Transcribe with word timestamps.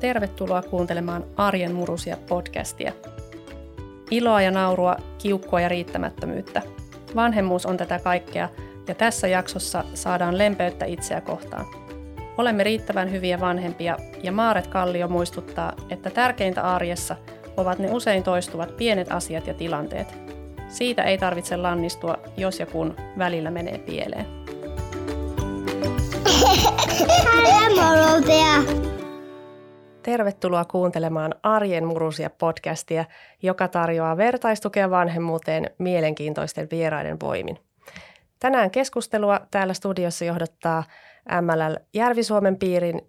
Tervetuloa 0.00 0.62
kuuntelemaan 0.62 1.24
Arjen 1.36 1.74
murusia 1.74 2.16
podcastia. 2.28 2.92
Iloa 4.10 4.42
ja 4.42 4.50
naurua, 4.50 4.96
kiukkua 5.18 5.60
ja 5.60 5.68
riittämättömyyttä. 5.68 6.62
Vanhemmuus 7.16 7.66
on 7.66 7.76
tätä 7.76 7.98
kaikkea 7.98 8.48
ja 8.88 8.94
tässä 8.94 9.28
jaksossa 9.28 9.84
saadaan 9.94 10.38
lempeyttä 10.38 10.84
itseä 10.84 11.20
kohtaan. 11.20 11.66
Olemme 12.38 12.64
riittävän 12.64 13.12
hyviä 13.12 13.40
vanhempia 13.40 13.98
ja 14.22 14.32
Maaret 14.32 14.66
Kallio 14.66 15.08
muistuttaa, 15.08 15.72
että 15.90 16.10
tärkeintä 16.10 16.62
arjessa 16.62 17.16
ovat 17.56 17.78
ne 17.78 17.90
usein 17.90 18.22
toistuvat 18.22 18.76
pienet 18.76 19.12
asiat 19.12 19.46
ja 19.46 19.54
tilanteet. 19.54 20.14
Siitä 20.68 21.02
ei 21.02 21.18
tarvitse 21.18 21.56
lannistua, 21.56 22.16
jos 22.36 22.60
ja 22.60 22.66
kun 22.66 22.96
välillä 23.18 23.50
menee 23.50 23.78
pieleen. 23.78 24.26
Tervetuloa 30.04 30.64
kuuntelemaan 30.64 31.34
Arjen 31.42 31.86
murusia 31.86 32.30
podcastia, 32.30 33.04
joka 33.42 33.68
tarjoaa 33.68 34.16
vertaistukea 34.16 34.90
vanhemmuuteen 34.90 35.70
mielenkiintoisten 35.78 36.68
vieraiden 36.70 37.20
voimin. 37.20 37.58
Tänään 38.40 38.70
keskustelua 38.70 39.40
täällä 39.50 39.74
studiossa 39.74 40.24
johdottaa 40.24 40.84
MLL 41.40 41.74
Järvi-Suomen 41.94 42.56
piirin 42.56 43.02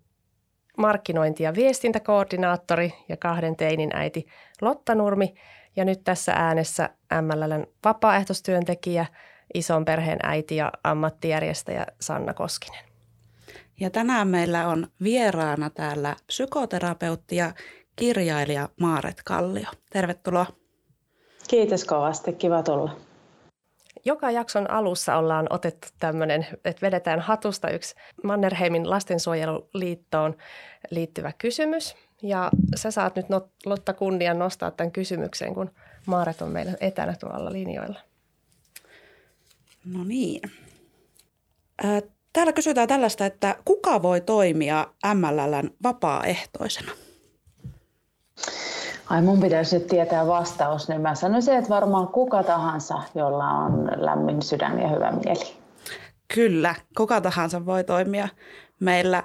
markkinointi- 0.78 1.44
ja 1.44 1.54
viestintäkoordinaattori 1.54 2.94
ja 3.10 3.18
kahden 3.18 3.56
teinin 3.56 3.90
äiti 3.94 4.26
Lotta 4.62 4.96
Nurmi 4.96 5.36
ja 5.76 5.86
nyt 5.86 6.04
tässä 6.04 6.34
äänessä 6.36 6.90
MLLn 7.22 7.68
vapaaehtoistyöntekijä, 7.86 9.06
ison 9.54 9.86
perheen 9.86 10.20
äiti 10.24 10.56
ja 10.56 10.72
ammattijärjestäjä 10.84 11.86
Sanna 12.02 12.34
Koskinen. 12.34 12.85
Ja 13.80 13.90
tänään 13.90 14.28
meillä 14.28 14.68
on 14.68 14.88
vieraana 15.04 15.70
täällä 15.70 16.16
psykoterapeutti 16.28 17.36
ja 17.36 17.54
kirjailija 17.96 18.70
Maaret 18.80 19.22
Kallio. 19.26 19.68
Tervetuloa. 19.90 20.46
Kiitos 21.48 21.86
kovasti, 21.86 22.34
kiva 22.34 22.64
tulla. 22.64 22.96
Joka 24.06 24.32
jakson 24.32 24.70
alussa 24.70 25.16
ollaan 25.18 25.48
otettu 25.50 25.88
tämmöinen, 26.00 26.48
että 26.66 26.82
vedetään 26.82 27.20
hatusta 27.20 27.70
yksi 27.70 27.96
Mannerheimin 28.24 28.90
lastensuojeluliittoon 28.90 30.38
liittyvä 30.92 31.32
kysymys. 31.38 31.96
Ja 32.22 32.52
sä 32.76 32.92
saat 32.92 33.16
nyt 33.16 33.26
Lotta 33.66 33.94
kunnian 33.94 34.40
nostaa 34.40 34.72
tämän 34.72 34.92
kysymyksen, 34.92 35.54
kun 35.54 35.72
Maaret 36.06 36.42
on 36.42 36.50
meillä 36.50 36.74
etänä 36.80 37.16
tuolla 37.20 37.52
linjoilla. 37.52 38.00
No 39.86 40.04
niin. 40.04 40.42
Täällä 42.36 42.54
kysytään 42.54 42.88
tällaista, 42.88 43.26
että 43.26 43.56
kuka 43.66 44.02
voi 44.02 44.22
toimia 44.22 44.88
MLLn 45.14 45.70
vapaaehtoisena? 45.84 46.92
Ai 49.10 49.22
mun 49.22 49.40
pitäisi 49.40 49.78
nyt 49.78 49.88
tietää 49.88 50.28
vastaus, 50.28 50.90
niin 50.90 51.02
mä 51.02 51.16
sanoisin, 51.16 51.54
että 51.54 51.70
varmaan 51.70 52.08
kuka 52.08 52.44
tahansa, 52.44 53.02
jolla 53.16 53.50
on 53.50 53.92
lämmin 53.96 54.42
sydän 54.42 54.82
ja 54.82 54.88
hyvä 54.88 55.12
mieli. 55.12 55.56
Kyllä, 56.34 56.76
kuka 56.98 57.22
tahansa 57.22 57.66
voi 57.66 57.84
toimia 57.84 58.28
meillä 58.80 59.24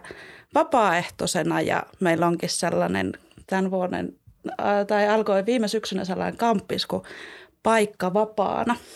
vapaaehtoisena 0.54 1.60
ja 1.60 1.82
meillä 2.00 2.26
onkin 2.26 2.48
sellainen 2.48 3.12
tämän 3.46 3.70
vuoden, 3.70 4.12
tai 4.86 5.08
alkoi 5.08 5.46
viime 5.46 5.68
syksynä 5.68 6.04
sellainen 6.04 6.38
kamppis 6.38 6.86
kuin 6.86 7.02
paikka 7.62 8.14
vapaana– 8.14 8.76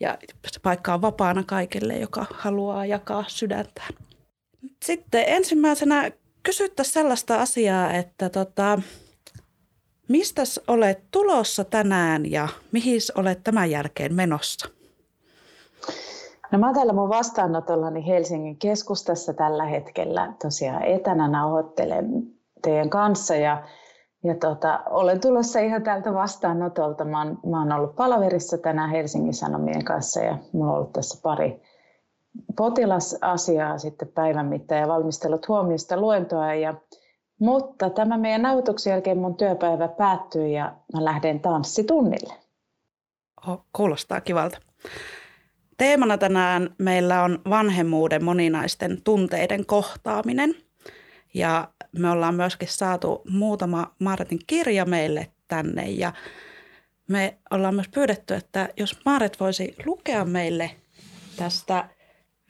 ja 0.00 0.18
paikka 0.62 0.94
on 0.94 1.02
vapaana 1.02 1.42
kaikille, 1.46 1.94
joka 1.94 2.26
haluaa 2.34 2.86
jakaa 2.86 3.24
sydäntään. 3.28 3.94
Sitten 4.84 5.24
ensimmäisenä 5.26 6.10
kysyttäisiin 6.42 6.94
sellaista 6.94 7.40
asiaa, 7.40 7.92
että 7.92 8.28
tota, 8.28 8.78
mistä 10.08 10.42
olet 10.68 11.00
tulossa 11.10 11.64
tänään 11.64 12.30
ja 12.30 12.48
mihin 12.72 13.00
olet 13.14 13.44
tämän 13.44 13.70
jälkeen 13.70 14.14
menossa? 14.14 14.68
No 16.52 16.58
mä 16.58 16.74
täällä 16.74 16.92
mun 16.92 17.08
vastaanotollani 17.08 18.06
Helsingin 18.06 18.56
keskustassa 18.56 19.34
tällä 19.34 19.64
hetkellä 19.64 20.32
tosiaan 20.42 20.84
etänä 20.84 21.28
nauhoittelen 21.28 22.22
teidän 22.62 22.90
kanssa 22.90 23.36
ja 23.36 23.62
ja 24.24 24.34
tota, 24.34 24.80
olen 24.90 25.20
tulossa 25.20 25.60
ihan 25.60 25.82
täältä 25.82 26.14
vastaanotolta. 26.14 27.04
Mä 27.04 27.18
oon, 27.18 27.38
mä 27.46 27.58
oon 27.58 27.72
ollut 27.72 27.96
palaverissa 27.96 28.58
tänään 28.58 28.90
Helsingin 28.90 29.34
Sanomien 29.34 29.84
kanssa 29.84 30.20
ja 30.20 30.38
mulla 30.52 30.70
on 30.70 30.76
ollut 30.76 30.92
tässä 30.92 31.20
pari 31.22 31.62
potilasasiaa 32.56 33.78
sitten 33.78 34.08
päivän 34.08 34.46
mittaan 34.46 34.80
ja 34.80 34.88
valmistellut 34.88 35.48
huomista 35.48 36.00
luentoa. 36.00 36.54
Ja, 36.54 36.74
mutta 37.38 37.90
tämä 37.90 38.18
meidän 38.18 38.42
nauhoituksen 38.42 38.90
jälkeen 38.90 39.18
mun 39.18 39.36
työpäivä 39.36 39.88
päättyy 39.88 40.48
ja 40.48 40.74
mä 40.92 41.04
lähden 41.04 41.40
tanssitunnille. 41.40 42.34
Oh, 43.46 43.64
kuulostaa 43.72 44.20
kivalta. 44.20 44.58
Teemana 45.76 46.18
tänään 46.18 46.74
meillä 46.78 47.22
on 47.22 47.38
vanhemmuuden 47.50 48.24
moninaisten 48.24 49.02
tunteiden 49.04 49.66
kohtaaminen. 49.66 50.54
Ja 51.34 51.68
me 51.98 52.10
ollaan 52.10 52.34
myöskin 52.34 52.68
saatu 52.68 53.22
muutama 53.30 53.94
Maaretin 53.98 54.40
kirja 54.46 54.84
meille 54.84 55.30
tänne 55.48 55.90
ja 55.90 56.12
me 57.08 57.38
ollaan 57.50 57.74
myös 57.74 57.88
pyydetty, 57.88 58.34
että 58.34 58.68
jos 58.76 59.00
Maaret 59.04 59.40
voisi 59.40 59.76
lukea 59.86 60.24
meille 60.24 60.70
tästä 61.36 61.88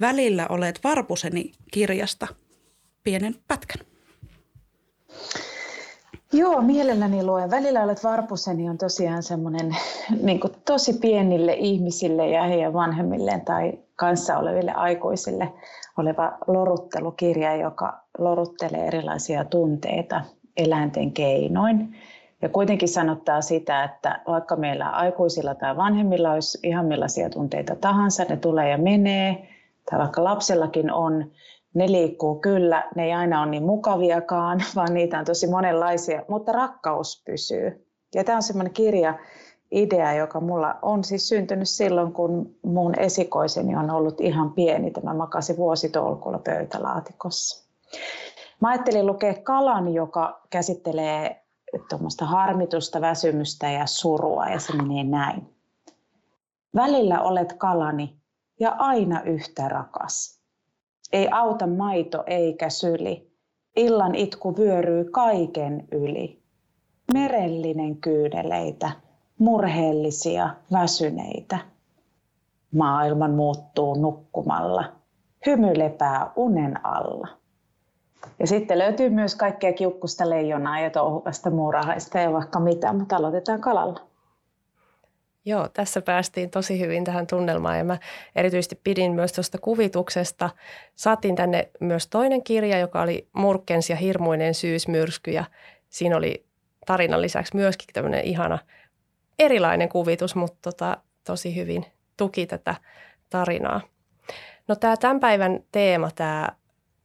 Välillä 0.00 0.47
olet 0.49 0.81
varpuseni 0.84 1.53
kirjasta 1.73 2.27
pienen 3.03 3.34
pätkän. 3.49 3.87
Joo, 6.33 6.62
mielelläni 6.62 7.25
luen. 7.25 7.50
Välillä 7.50 7.83
olet 7.83 8.05
varpuseni 8.05 8.71
on 8.71 8.79
tosiaan 8.79 9.23
semmoinen 9.23 9.77
niin 10.23 10.41
tosi 10.65 10.93
pienille 10.93 11.53
ihmisille 11.53 12.31
ja 12.31 12.43
heidän 12.43 12.73
vanhemmilleen 12.73 13.41
tai 13.41 13.73
kanssa 13.97 14.39
oleville 14.39 14.73
aikuisille 14.73 15.53
oleva 16.00 16.38
loruttelukirja, 16.47 17.56
joka 17.56 18.00
loruttelee 18.19 18.87
erilaisia 18.87 19.44
tunteita 19.44 20.22
eläinten 20.56 21.12
keinoin. 21.12 21.97
Ja 22.43 22.49
kuitenkin 22.49 22.88
sanottaa 22.88 23.41
sitä, 23.41 23.84
että 23.84 24.21
vaikka 24.27 24.56
meillä 24.56 24.88
aikuisilla 24.88 25.55
tai 25.55 25.77
vanhemmilla 25.77 26.33
olisi 26.33 26.59
ihan 26.62 26.87
millaisia 26.87 27.31
tunteita 27.31 27.77
tahansa, 27.77 28.25
ne 28.25 28.37
tulee 28.37 28.71
ja 28.71 28.78
menee, 28.78 29.49
tai 29.91 29.99
vaikka 29.99 30.25
lapsellakin 30.25 30.93
on, 30.93 31.31
ne 31.75 31.93
liikkuu 31.93 32.41
kyllä, 32.41 32.84
ne 32.97 33.05
ei 33.05 33.12
aina 33.12 33.43
ole 33.43 33.50
niin 33.50 33.62
mukaviakaan, 33.62 34.62
vaan 34.77 34.94
niitä 34.94 35.19
on 35.19 35.25
tosi 35.25 35.47
monenlaisia, 35.47 36.22
mutta 36.28 36.53
rakkaus 36.53 37.22
pysyy. 37.27 37.87
Ja 38.15 38.25
tämä 38.25 38.37
on 38.37 38.43
semmoinen 38.43 38.72
kirja, 38.72 39.19
idea, 39.70 40.14
joka 40.14 40.41
mulla 40.41 40.75
on 40.82 41.04
siis 41.04 41.28
syntynyt 41.28 41.69
silloin, 41.69 42.12
kun 42.12 42.54
mun 42.62 42.98
esikoiseni 42.98 43.76
on 43.76 43.91
ollut 43.91 44.20
ihan 44.20 44.53
pieni. 44.53 44.91
Tämä 44.91 45.14
makasi 45.14 45.56
vuositolkulla 45.56 46.38
pöytälaatikossa. 46.38 47.70
Mä 48.60 48.69
ajattelin 48.69 49.06
lukea 49.06 49.34
kalan, 49.42 49.94
joka 49.94 50.41
käsittelee 50.50 51.44
tuommoista 51.88 52.25
harmitusta, 52.25 53.00
väsymystä 53.00 53.70
ja 53.70 53.86
surua, 53.86 54.47
ja 54.47 54.60
se 54.60 54.76
menee 54.76 55.04
näin. 55.04 55.54
Välillä 56.76 57.20
olet 57.20 57.52
kalani 57.52 58.16
ja 58.60 58.70
aina 58.78 59.22
yhtä 59.22 59.69
rakas. 59.69 60.41
Ei 61.12 61.28
auta 61.32 61.66
maito 61.66 62.25
eikä 62.26 62.70
syli. 62.70 63.31
Illan 63.76 64.14
itku 64.14 64.56
vyöryy 64.56 65.04
kaiken 65.04 65.88
yli. 65.92 66.42
Merellinen 67.12 67.97
kyydeleitä, 67.97 68.91
murheellisia, 69.41 70.51
väsyneitä. 70.73 71.59
Maailman 72.75 73.31
muuttuu 73.31 73.95
nukkumalla. 73.95 74.93
Hymy 75.47 75.78
lepää 75.78 76.31
unen 76.37 76.87
alla. 76.87 77.28
Ja 78.39 78.47
sitten 78.47 78.79
löytyy 78.79 79.11
myös 79.11 79.35
kaikkea 79.35 79.73
kiukkusta 79.73 80.31
leijonaa 80.31 80.81
ja 80.81 80.91
touhukasta 80.91 81.50
muurahaista 81.50 82.19
ja 82.19 82.32
vaikka 82.32 82.61
mitä, 82.61 82.93
mutta 82.93 83.17
aloitetaan 83.17 83.61
kalalla. 83.61 84.00
Joo, 85.44 85.69
tässä 85.69 86.03
päästiin 86.03 86.50
tosi 86.50 86.81
hyvin 86.81 87.05
tähän 87.05 87.26
tunnelmaan 87.26 87.79
ja 87.79 87.85
mä 87.85 87.99
erityisesti 88.37 88.81
pidin 88.85 89.12
myös 89.12 89.32
tuosta 89.32 89.59
kuvituksesta. 89.59 90.50
Saatiin 90.94 91.37
tänne 91.37 91.70
myös 91.81 92.06
toinen 92.06 92.43
kirja, 92.43 92.79
joka 92.79 93.03
oli 93.03 93.29
Murkens 93.32 93.91
ja 93.91 93.97
hirmuinen 93.97 94.55
syysmyrsky 94.55 95.31
ja 95.31 95.44
siinä 95.88 96.17
oli 96.17 96.47
tarinan 96.87 97.23
lisäksi 97.23 97.56
myöskin 97.56 97.88
tämmöinen 97.93 98.25
ihana 98.25 98.59
erilainen 99.40 99.88
kuvitus, 99.88 100.34
mutta 100.34 100.58
tota, 100.62 100.96
tosi 101.25 101.56
hyvin 101.56 101.87
tuki 102.16 102.46
tätä 102.46 102.75
tarinaa. 103.31 103.81
No 104.69 104.76
tämä 104.76 104.96
tämän 104.96 105.20
päivän 105.20 105.60
teema, 105.72 106.10
tämä 106.10 106.48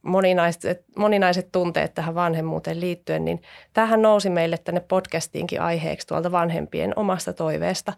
moninaiset, 0.02 0.84
moninaiset 0.96 1.52
tunteet 1.52 1.94
tähän 1.94 2.14
vanhemmuuteen 2.14 2.80
liittyen, 2.80 3.24
niin 3.24 3.42
tähän 3.72 4.02
nousi 4.02 4.30
meille 4.30 4.58
tänne 4.58 4.80
podcastiinkin 4.80 5.60
aiheeksi 5.60 6.06
tuolta 6.06 6.32
vanhempien 6.32 6.92
omasta 6.96 7.32
toiveesta. 7.32 7.92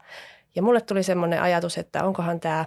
Ja 0.55 0.63
mulle 0.63 0.81
tuli 0.81 1.03
semmoinen 1.03 1.43
ajatus, 1.43 1.79
että 1.79 2.05
onkohan 2.05 2.41
tämä 2.41 2.65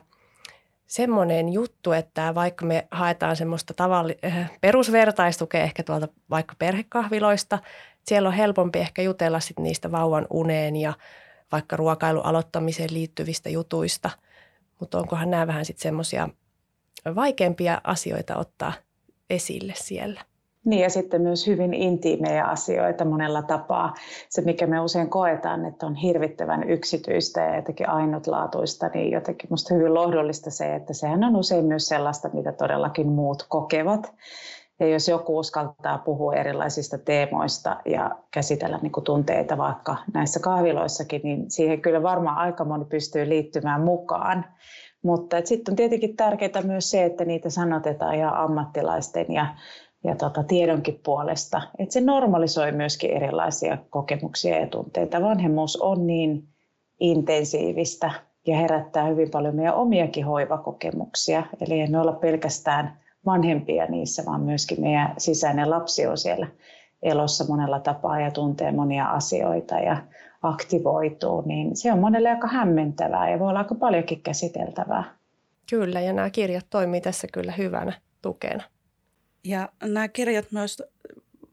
semmoinen 0.88 1.50
juttu, 1.50 1.92
että 1.92 2.36
vaikka 2.36 2.66
me 2.66 2.88
haetaan 2.92 3.36
semmoista 3.36 3.74
tavalli- 3.74 4.18
äh, 4.26 4.52
perusvertaistukea 4.62 5.64
ehkä 5.64 5.84
tuolta 5.84 6.08
vaikka 6.30 6.56
perhekahviloista, 6.60 7.60
siellä 8.08 8.30
on 8.30 8.36
helpompi 8.36 8.80
ehkä 8.80 9.02
jutella 9.02 9.40
sit 9.40 9.60
niistä 9.60 9.92
vauvan 9.92 10.28
uneen 10.30 10.76
ja 10.76 10.94
vaikka 11.52 11.76
ruokailu 11.76 12.20
aloittamiseen 12.20 12.94
liittyvistä 12.94 13.50
jutuista. 13.50 14.10
Mutta 14.80 14.98
onkohan 15.00 15.32
nämä 15.32 15.48
vähän 15.48 15.66
sitten 15.66 15.84
semmoisia 15.84 16.30
vaikeampia 17.16 17.82
asioita 17.84 18.36
ottaa 18.36 18.74
esille 19.30 19.74
siellä? 19.76 20.22
Niin 20.66 20.82
ja 20.82 20.90
sitten 20.90 21.22
myös 21.22 21.48
hyvin 21.48 21.74
intiimejä 21.74 22.46
asioita 22.46 23.06
monella 23.06 23.42
tapaa. 23.42 23.94
Se, 24.30 24.42
mikä 24.42 24.68
me 24.68 24.80
usein 24.80 25.10
koetaan, 25.10 25.66
että 25.66 25.86
on 25.86 25.96
hirvittävän 25.96 26.70
yksityistä 26.70 27.42
ja 27.42 27.56
jotenkin 27.56 27.90
ainutlaatuista, 27.90 28.88
niin 28.94 29.12
jotenkin 29.12 29.48
minusta 29.50 29.74
hyvin 29.74 29.94
lohdullista 29.94 30.52
se, 30.52 30.76
että 30.76 30.94
sehän 30.94 31.24
on 31.24 31.36
usein 31.36 31.66
myös 31.66 31.88
sellaista, 31.88 32.30
mitä 32.34 32.52
todellakin 32.52 33.08
muut 33.08 33.46
kokevat. 33.50 34.14
Ja 34.82 34.88
jos 34.88 35.08
joku 35.08 35.38
uskaltaa 35.38 35.98
puhua 35.98 36.34
erilaisista 36.34 36.98
teemoista 36.98 37.78
ja 37.86 38.12
käsitellä 38.32 38.80
niin 38.82 38.92
kuin 38.92 39.04
tunteita 39.04 39.58
vaikka 39.58 39.96
näissä 40.14 40.40
kahviloissakin, 40.40 41.22
niin 41.24 41.52
siihen 41.52 41.82
kyllä 41.82 42.04
varmaan 42.04 42.38
aika 42.38 42.66
moni 42.66 42.86
pystyy 42.86 43.30
liittymään 43.30 43.82
mukaan. 43.82 44.46
Mutta 45.04 45.38
sitten 45.46 45.72
on 45.72 45.76
tietenkin 45.76 46.16
tärkeää 46.16 46.62
myös 46.64 46.92
se, 46.92 47.06
että 47.06 47.26
niitä 47.26 47.50
sanotetaan 47.50 48.20
ja 48.20 48.44
ammattilaisten 48.44 49.26
ja 49.30 49.56
ja 50.04 50.16
tota, 50.16 50.44
tiedonkin 50.44 51.00
puolesta. 51.06 51.62
Että 51.80 51.94
se 51.94 52.02
normalisoi 52.02 52.72
myöskin 52.72 53.12
erilaisia 53.12 53.78
kokemuksia 53.90 54.60
ja 54.60 54.68
tunteita. 54.68 55.22
Vanhemmuus 55.22 55.82
on 55.82 56.08
niin 56.08 56.48
intensiivistä 57.00 58.12
ja 58.48 58.58
herättää 58.58 59.06
hyvin 59.06 59.30
paljon 59.30 59.56
meidän 59.56 59.76
omiakin 59.76 60.26
hoivakokemuksia. 60.26 61.44
Eli 61.62 61.82
ei 61.82 61.88
me 61.88 62.00
olla 62.00 62.14
pelkästään 62.14 63.00
vanhempia 63.26 63.86
niissä, 63.86 64.24
vaan 64.26 64.42
myöskin 64.42 64.82
meidän 64.82 65.14
sisäinen 65.18 65.70
lapsi 65.70 66.08
on 66.08 66.18
siellä 66.18 66.48
elossa 67.04 67.46
monella 67.48 67.80
tapaa 67.80 68.20
ja 68.20 68.32
tuntee 68.32 68.72
monia 68.72 69.06
asioita 69.06 69.76
ja 69.76 70.04
aktivoituu, 70.42 71.42
niin 71.46 71.76
se 71.76 71.94
on 71.94 72.00
monelle 72.00 72.30
aika 72.30 72.48
hämmentävää 72.48 73.32
ja 73.32 73.40
voi 73.40 73.50
olla 73.50 73.60
aika 73.60 73.76
paljonkin 73.76 74.22
käsiteltävää. 74.22 75.04
Kyllä, 75.70 76.02
ja 76.02 76.14
nämä 76.14 76.30
kirjat 76.30 76.66
toimii 76.70 77.02
tässä 77.02 77.28
kyllä 77.34 77.52
hyvänä 77.52 77.94
tukena. 78.22 78.64
Ja 79.44 79.70
nämä 79.84 80.08
kirjat 80.08 80.52
myös 80.52 80.84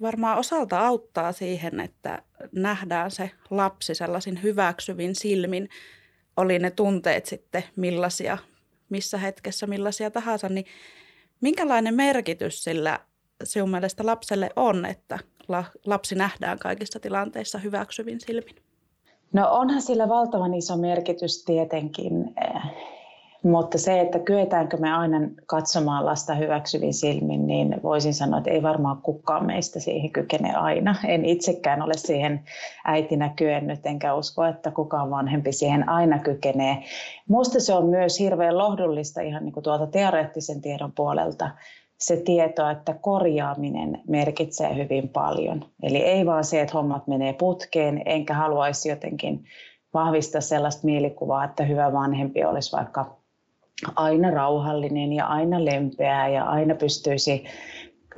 varmaan 0.00 0.38
osalta 0.38 0.86
auttaa 0.86 1.32
siihen, 1.32 1.80
että 1.80 2.22
nähdään 2.52 3.10
se 3.10 3.30
lapsi 3.50 3.94
sellaisin 3.94 4.42
hyväksyvin 4.42 5.14
silmin, 5.14 5.68
oli 6.36 6.58
ne 6.58 6.70
tunteet 6.70 7.26
sitten 7.26 7.64
millaisia, 7.76 8.38
missä 8.88 9.18
hetkessä 9.18 9.66
millaisia 9.66 10.10
tahansa, 10.10 10.48
niin 10.48 10.66
minkälainen 11.40 11.94
merkitys 11.94 12.64
sillä 12.64 12.98
sinun 13.44 13.70
mielestä 13.70 14.06
lapselle 14.06 14.50
on, 14.56 14.86
että 14.86 15.18
lapsi 15.86 16.14
nähdään 16.14 16.58
kaikissa 16.58 17.00
tilanteissa 17.00 17.58
hyväksyvin 17.58 18.20
silmin? 18.20 18.56
No 19.32 19.48
onhan 19.50 19.82
sillä 19.82 20.08
valtavan 20.08 20.54
iso 20.54 20.76
merkitys 20.76 21.44
tietenkin. 21.44 22.34
Mutta 23.42 23.78
se, 23.78 24.00
että 24.00 24.18
kyetäänkö 24.18 24.76
me 24.76 24.92
aina 24.92 25.20
katsomaan 25.46 26.06
lasta 26.06 26.34
hyväksyvin 26.34 26.94
silmin, 26.94 27.46
niin 27.46 27.80
voisin 27.82 28.14
sanoa, 28.14 28.38
että 28.38 28.50
ei 28.50 28.62
varmaan 28.62 29.02
kukaan 29.02 29.46
meistä 29.46 29.80
siihen 29.80 30.10
kykene 30.10 30.54
aina. 30.54 30.94
En 31.06 31.24
itsekään 31.24 31.82
ole 31.82 31.94
siihen 31.96 32.40
äitinä 32.84 33.32
kyennyt, 33.36 33.86
enkä 33.86 34.14
usko, 34.14 34.44
että 34.44 34.70
kukaan 34.70 35.10
vanhempi 35.10 35.52
siihen 35.52 35.88
aina 35.88 36.18
kykenee. 36.18 36.82
Minusta 37.28 37.60
se 37.60 37.74
on 37.74 37.86
myös 37.86 38.18
hirveän 38.18 38.58
lohdullista 38.58 39.20
ihan 39.20 39.44
niin 39.44 39.52
kuin 39.52 39.64
tuolta 39.64 39.86
teoreettisen 39.86 40.60
tiedon 40.60 40.92
puolelta, 40.92 41.50
se 41.98 42.16
tieto, 42.16 42.70
että 42.70 42.94
korjaaminen 43.00 44.00
merkitsee 44.08 44.76
hyvin 44.76 45.08
paljon. 45.08 45.64
Eli 45.82 45.98
ei 45.98 46.26
vaan 46.26 46.44
se, 46.44 46.60
että 46.60 46.78
hommat 46.78 47.06
menee 47.06 47.32
putkeen, 47.32 48.02
enkä 48.04 48.34
haluaisi 48.34 48.88
jotenkin 48.88 49.44
vahvistaa 49.94 50.40
sellaista 50.40 50.84
mielikuvaa, 50.84 51.44
että 51.44 51.64
hyvä 51.64 51.92
vanhempi 51.92 52.44
olisi 52.44 52.76
vaikka 52.76 53.17
aina 53.96 54.30
rauhallinen 54.30 55.12
ja 55.12 55.26
aina 55.26 55.64
lempeä 55.64 56.28
ja 56.28 56.44
aina 56.44 56.74
pystyisi 56.74 57.44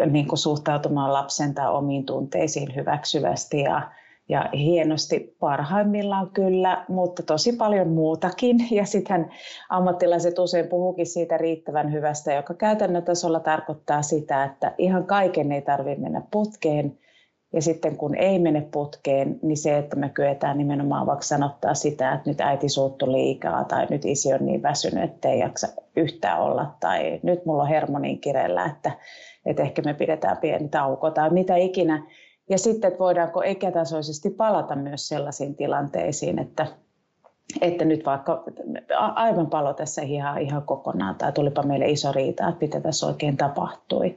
niin 0.06 0.28
kuin 0.28 0.38
suhtautumaan 0.38 1.12
lapsen 1.12 1.54
tai 1.54 1.72
omiin 1.72 2.06
tunteisiin 2.06 2.76
hyväksyvästi 2.76 3.60
ja, 3.60 3.90
ja 4.28 4.48
hienosti 4.52 5.36
parhaimmillaan 5.40 6.30
kyllä, 6.30 6.84
mutta 6.88 7.22
tosi 7.22 7.52
paljon 7.52 7.88
muutakin. 7.88 8.56
Ja 8.70 8.86
sitten 8.86 9.30
ammattilaiset 9.68 10.38
usein 10.38 10.68
puhukin 10.68 11.06
siitä 11.06 11.36
riittävän 11.36 11.92
hyvästä, 11.92 12.32
joka 12.32 12.54
käytännön 12.54 13.02
tasolla 13.02 13.40
tarkoittaa 13.40 14.02
sitä, 14.02 14.44
että 14.44 14.74
ihan 14.78 15.04
kaiken 15.06 15.52
ei 15.52 15.62
tarvitse 15.62 16.00
mennä 16.00 16.22
putkeen, 16.30 16.98
ja 17.52 17.62
sitten 17.62 17.96
kun 17.96 18.14
ei 18.14 18.38
mene 18.38 18.68
putkeen, 18.72 19.38
niin 19.42 19.56
se, 19.56 19.78
että 19.78 19.96
me 19.96 20.08
kyetään 20.08 20.58
nimenomaan 20.58 21.06
vaikka 21.06 21.24
sanottaa 21.24 21.74
sitä, 21.74 22.12
että 22.12 22.30
nyt 22.30 22.40
äiti 22.40 22.68
suuttu 22.68 23.12
liikaa 23.12 23.64
tai 23.64 23.86
nyt 23.90 24.04
isi 24.04 24.32
on 24.32 24.46
niin 24.46 24.62
väsynyt, 24.62 25.04
että 25.04 25.28
ei 25.28 25.38
jaksa 25.38 25.68
yhtään 25.96 26.40
olla 26.40 26.74
tai 26.80 27.20
nyt 27.22 27.46
mulla 27.46 27.62
on 27.62 27.68
hermo 27.68 27.98
niin 27.98 28.20
kireellä, 28.20 28.64
että, 28.64 28.92
että 29.46 29.62
ehkä 29.62 29.82
me 29.82 29.94
pidetään 29.94 30.36
pieni 30.36 30.68
tauko 30.68 31.10
tai 31.10 31.30
mitä 31.30 31.56
ikinä. 31.56 32.06
Ja 32.50 32.58
sitten, 32.58 32.88
että 32.88 32.98
voidaanko 32.98 33.42
ikätasoisesti 33.42 34.30
palata 34.30 34.76
myös 34.76 35.08
sellaisiin 35.08 35.54
tilanteisiin, 35.54 36.38
että, 36.38 36.66
että 37.60 37.84
nyt 37.84 38.06
vaikka 38.06 38.44
aivan 38.96 39.46
palo 39.46 39.74
tässä 39.74 40.02
ihan, 40.02 40.38
ihan 40.38 40.62
kokonaan 40.62 41.14
tai 41.14 41.32
tulipa 41.32 41.62
meille 41.62 41.86
iso 41.86 42.12
riita, 42.12 42.48
että 42.48 42.60
mitä 42.60 42.80
tässä 42.80 43.06
oikein 43.06 43.36
tapahtui. 43.36 44.16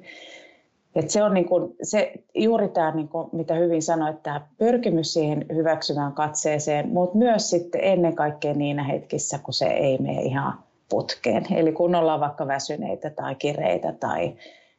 Et 0.95 1.09
se 1.09 1.23
on 1.23 1.33
niin 1.33 1.47
se, 1.83 2.13
juuri 2.35 2.69
tämä, 2.69 2.91
niin 2.91 3.07
kuin, 3.07 3.29
mitä 3.31 3.53
hyvin 3.53 3.81
sanoit, 3.81 4.23
tämä 4.23 4.47
pyrkimys 4.57 5.13
siihen 5.13 5.45
hyväksyvään 5.53 6.13
katseeseen, 6.13 6.89
mutta 6.89 7.17
myös 7.17 7.49
sitten 7.49 7.81
ennen 7.83 8.15
kaikkea 8.15 8.53
niinä 8.53 8.83
hetkissä, 8.83 9.39
kun 9.43 9.53
se 9.53 9.65
ei 9.65 9.97
mene 9.97 10.21
ihan 10.21 10.59
putkeen. 10.89 11.45
Eli 11.53 11.71
kun 11.71 11.95
ollaan 11.95 12.19
vaikka 12.19 12.47
väsyneitä 12.47 13.09
tai 13.09 13.35
kireitä 13.35 13.93
tai 13.99 14.35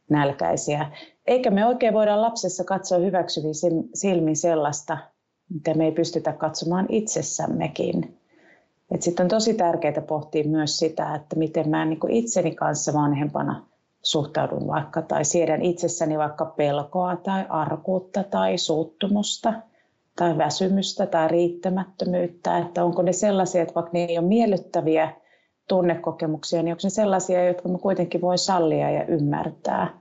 nälkäisiä. 0.09 0.91
Eikä 1.27 1.51
me 1.51 1.65
oikein 1.65 1.93
voida 1.93 2.21
lapsessa 2.21 2.63
katsoa 2.63 2.97
hyväksyviin 2.97 3.89
silmin 3.93 4.35
sellaista, 4.35 4.97
mitä 5.53 5.73
me 5.73 5.85
ei 5.85 5.91
pystytä 5.91 6.33
katsomaan 6.33 6.85
itsessämmekin. 6.89 8.17
Sitten 8.99 9.23
on 9.23 9.29
tosi 9.29 9.53
tärkeää 9.53 10.01
pohtia 10.07 10.43
myös 10.43 10.79
sitä, 10.79 11.15
että 11.15 11.35
miten 11.35 11.69
mä 11.69 11.85
niin 11.85 11.99
itseni 12.09 12.55
kanssa 12.55 12.93
vanhempana– 12.93 13.65
suhtaudun 14.05 14.67
vaikka 14.67 15.01
tai 15.01 15.25
siedän 15.25 15.61
itsessäni 15.61 16.17
vaikka 16.17 16.45
pelkoa 16.45 17.15
tai 17.15 17.45
arkuutta 17.49 18.23
tai 18.23 18.57
suuttumusta 18.57 19.53
tai 20.15 20.37
väsymystä 20.37 21.05
tai 21.05 21.27
riittämättömyyttä, 21.27 22.57
että 22.57 22.83
onko 22.83 23.01
ne 23.01 23.13
sellaisia, 23.13 23.61
että 23.61 23.75
vaikka 23.75 23.91
ne 23.93 24.03
ei 24.03 24.17
ole 24.17 24.27
miellyttäviä 24.27 25.13
tunnekokemuksia, 25.67 26.63
niin 26.63 26.71
onko 26.71 26.81
ne 26.83 26.89
sellaisia, 26.89 27.45
jotka 27.45 27.69
me 27.69 27.77
kuitenkin 27.77 28.21
voi 28.21 28.37
sallia 28.37 28.91
ja 28.91 29.05
ymmärtää, 29.05 29.99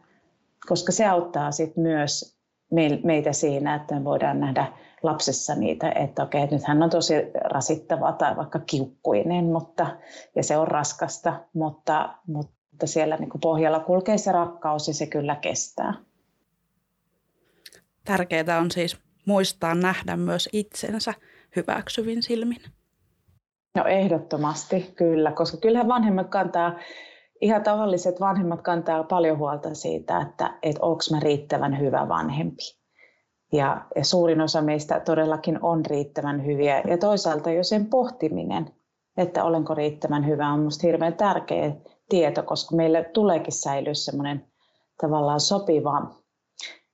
koska 0.68 0.92
se 0.92 1.06
auttaa 1.06 1.52
sit 1.52 1.76
myös 1.76 2.38
meitä 3.04 3.32
siinä, 3.32 3.74
että 3.74 3.94
me 3.94 4.04
voidaan 4.04 4.40
nähdä 4.40 4.72
lapsessa 5.02 5.54
niitä, 5.54 5.92
että 5.92 6.22
okei, 6.22 6.42
että 6.42 6.56
nyt 6.56 6.64
hän 6.64 6.82
on 6.82 6.90
tosi 6.90 7.14
rasittava 7.44 8.12
tai 8.12 8.36
vaikka 8.36 8.58
kiukkuinen, 8.58 9.44
mutta, 9.44 9.86
ja 10.36 10.42
se 10.42 10.56
on 10.56 10.68
raskasta, 10.68 11.40
mutta, 11.54 12.14
mutta 12.26 12.54
mutta 12.74 12.86
siellä 12.86 13.16
niin 13.16 13.30
pohjalla 13.42 13.80
kulkee 13.80 14.18
se 14.18 14.32
rakkaus 14.32 14.88
ja 14.88 14.94
se 14.94 15.06
kyllä 15.06 15.36
kestää. 15.36 15.94
Tärkeää 18.04 18.58
on 18.60 18.70
siis 18.70 18.98
muistaa 19.26 19.74
nähdä 19.74 20.16
myös 20.16 20.48
itsensä 20.52 21.14
hyväksyvin 21.56 22.22
silmin. 22.22 22.62
No 23.74 23.84
ehdottomasti 23.84 24.92
kyllä, 24.96 25.32
koska 25.32 25.56
kyllähän 25.56 25.88
vanhemmat 25.88 26.28
kantaa, 26.28 26.78
ihan 27.40 27.62
tavalliset 27.62 28.20
vanhemmat 28.20 28.62
kantaa 28.62 29.04
paljon 29.04 29.38
huolta 29.38 29.74
siitä, 29.74 30.20
että, 30.20 30.58
että 30.62 30.82
onko 30.82 31.02
mä 31.10 31.20
riittävän 31.20 31.80
hyvä 31.80 32.08
vanhempi. 32.08 32.62
Ja, 33.52 33.84
ja 33.96 34.04
suurin 34.04 34.40
osa 34.40 34.62
meistä 34.62 35.00
todellakin 35.00 35.58
on 35.62 35.86
riittävän 35.86 36.46
hyviä. 36.46 36.82
Ja 36.88 36.98
toisaalta 36.98 37.50
jo 37.50 37.64
sen 37.64 37.86
pohtiminen, 37.86 38.70
että 39.16 39.44
olenko 39.44 39.74
riittävän 39.74 40.26
hyvä, 40.26 40.52
on 40.52 40.58
minusta 40.58 40.86
hirveän 40.86 41.14
tärkeää 41.14 41.72
tieto, 42.08 42.42
koska 42.42 42.76
meille 42.76 43.10
tuleekin 43.12 43.52
säilyä 43.52 43.94
semmoinen 43.94 44.44
tavallaan 45.00 45.40
sopiva, 45.40 46.06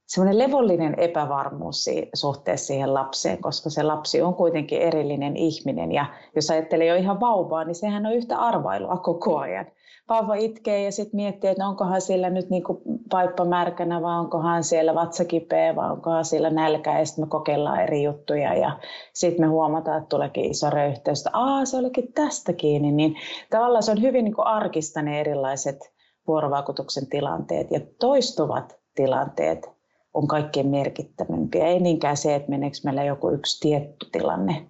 semmoinen 0.07 0.39
levollinen 0.39 0.95
epävarmuus 0.99 1.87
suhteessa 2.15 2.67
siihen 2.67 2.95
lapseen, 2.95 3.43
koska 3.43 3.71
se 3.71 3.83
lapsi 3.83 4.23
on 4.23 4.35
kuitenkin 4.35 4.81
erillinen 4.83 5.37
ihminen. 5.37 5.93
Ja 5.93 6.07
jos 6.37 6.51
ajattelee 6.51 6.87
jo 6.87 6.95
ihan 6.95 7.21
vauvaa, 7.21 7.65
niin 7.65 7.75
sehän 7.75 8.07
on 8.07 8.13
yhtä 8.13 8.39
arvailua 8.39 8.97
koko 8.97 9.39
ajan. 9.39 9.67
Vauva 10.11 10.35
itkee 10.35 10.85
ja 10.85 10.93
sitten 10.93 11.17
miettii, 11.17 11.51
että 11.51 11.69
onkohan 11.69 12.01
sillä 12.01 12.31
nyt 12.31 12.51
niin 12.51 12.63
paippa 13.11 13.45
märkänä 13.45 14.03
vai 14.03 14.19
onkohan 14.19 14.65
siellä 14.65 14.95
vatsa 14.95 15.25
kipeä 15.25 15.77
vai 15.77 15.91
onkohan 15.91 16.25
siellä 16.25 16.51
nälkä. 16.51 16.99
Ja 16.99 17.07
sitten 17.07 17.25
me 17.25 17.29
kokeillaan 17.29 17.83
eri 17.83 18.03
juttuja 18.03 18.55
ja 18.55 18.79
sitten 19.15 19.47
me 19.47 19.49
huomataan, 19.49 19.99
että 19.99 20.09
tuleekin 20.09 20.51
iso 20.51 20.71
röyhteys. 20.71 21.25
Aa, 21.33 21.65
se 21.65 21.77
olikin 21.77 22.13
tästä 22.13 22.53
kiinni. 22.53 22.93
Niin 22.93 23.17
tavallaan 23.51 23.83
se 23.83 23.91
on 23.91 24.03
hyvin 24.03 24.25
niin 24.25 24.47
arkista 24.47 25.03
ne 25.03 25.21
erilaiset 25.21 25.93
vuorovaikutuksen 26.27 27.07
tilanteet 27.07 27.71
ja 27.71 27.81
toistuvat 28.01 28.79
tilanteet 28.95 29.71
on 30.15 30.29
kaikkein 30.29 30.69
merkittävimpiä. 30.69 31.67
Ei 31.67 31.81
niinkään 31.81 32.17
se, 32.17 32.35
että 32.35 32.51
meneekö 32.51 32.77
meillä 32.85 33.05
joku 33.05 33.31
yksi 33.31 33.61
tietty 33.61 34.07
tilanne 34.13 34.67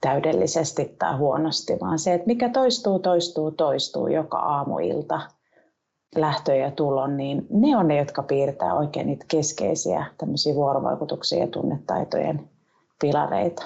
täydellisesti 0.00 0.94
tai 0.98 1.16
huonosti, 1.16 1.72
vaan 1.80 1.98
se, 1.98 2.14
että 2.14 2.26
mikä 2.26 2.48
toistuu, 2.48 2.98
toistuu, 2.98 3.50
toistuu 3.50 4.08
joka 4.08 4.38
aamuilta 4.38 5.20
lähtö 6.16 6.54
ja 6.54 6.70
tulon, 6.70 7.16
niin 7.16 7.46
ne 7.50 7.76
on 7.76 7.88
ne, 7.88 7.96
jotka 7.96 8.22
piirtää 8.22 8.74
oikein 8.74 9.06
niitä 9.06 9.24
keskeisiä 9.28 10.06
tämmöisiä 10.18 10.54
vuorovaikutuksia 10.54 11.38
ja 11.38 11.46
tunnetaitojen 11.46 12.50
pilareita. 13.00 13.62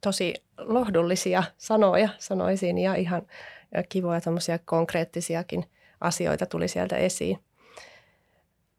Tosi 0.00 0.34
lohdullisia 0.58 1.42
sanoja 1.58 2.08
sanoisin 2.18 2.78
ja 2.78 2.94
ihan 2.94 3.22
kivoja 3.88 4.20
tämmöisiä 4.20 4.58
konkreettisiakin 4.64 5.64
asioita 6.00 6.46
tuli 6.46 6.68
sieltä 6.68 6.96
esiin. 6.96 7.38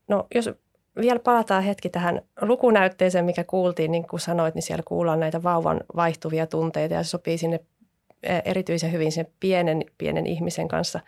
No 0.08 0.28
jos 0.36 0.50
vielä 1.02 1.20
palataan 1.20 1.64
hetki 1.64 1.90
tähän 1.90 2.22
lukunäytteeseen, 2.42 3.26
mikä 3.26 3.44
kuultiin, 3.44 3.92
niin 3.92 4.08
kuin 4.08 4.20
sanoit, 4.20 4.56
niin 4.56 4.64
siellä 4.64 4.84
kuullaan 4.88 5.20
näitä 5.20 5.44
vauvan 5.44 5.82
vaihtuvia 5.96 6.48
tunteita 6.48 6.94
ja 6.94 7.04
se 7.04 7.10
sopii 7.10 7.38
sinne 7.38 7.60
e, 8.24 8.40
erityisen 8.46 8.92
hyvin 8.92 9.12
sen 9.12 9.28
pienen, 9.40 9.86
pienen 9.98 10.28
ihmisen 10.28 10.68
kanssa 10.68 11.00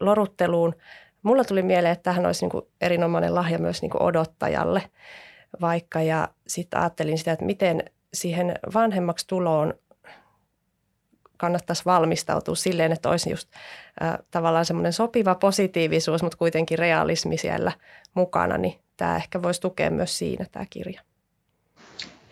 lorutteluun. 0.00 0.74
Mulla 1.22 1.44
tuli 1.44 1.62
mieleen, 1.62 1.92
että 1.92 2.02
tähän 2.02 2.26
olisi 2.26 2.44
niin 2.44 2.50
kuin 2.50 2.66
erinomainen 2.80 3.34
lahja 3.34 3.58
myös 3.58 3.82
niin 3.82 3.90
kuin 3.90 4.02
odottajalle 4.02 4.82
vaikka 5.60 6.02
ja 6.02 6.28
sitten 6.46 6.80
ajattelin 6.80 7.18
sitä, 7.18 7.32
että 7.32 7.44
miten 7.44 7.82
siihen 8.14 8.54
vanhemmaksi 8.74 9.26
tuloon 9.26 9.74
kannattaisi 11.40 11.84
valmistautua 11.84 12.54
silleen, 12.54 12.92
että 12.92 13.08
olisi 13.08 13.30
just 13.30 13.48
äh, 14.02 14.18
tavallaan 14.30 14.64
semmoinen 14.64 14.92
sopiva 14.92 15.34
positiivisuus, 15.34 16.22
mutta 16.22 16.38
kuitenkin 16.38 16.78
realismi 16.78 17.36
siellä 17.36 17.72
mukana, 18.14 18.58
niin 18.58 18.74
tämä 18.96 19.16
ehkä 19.16 19.42
voisi 19.42 19.60
tukea 19.60 19.90
myös 19.90 20.18
siinä 20.18 20.46
tämä 20.52 20.64
kirja. 20.70 21.00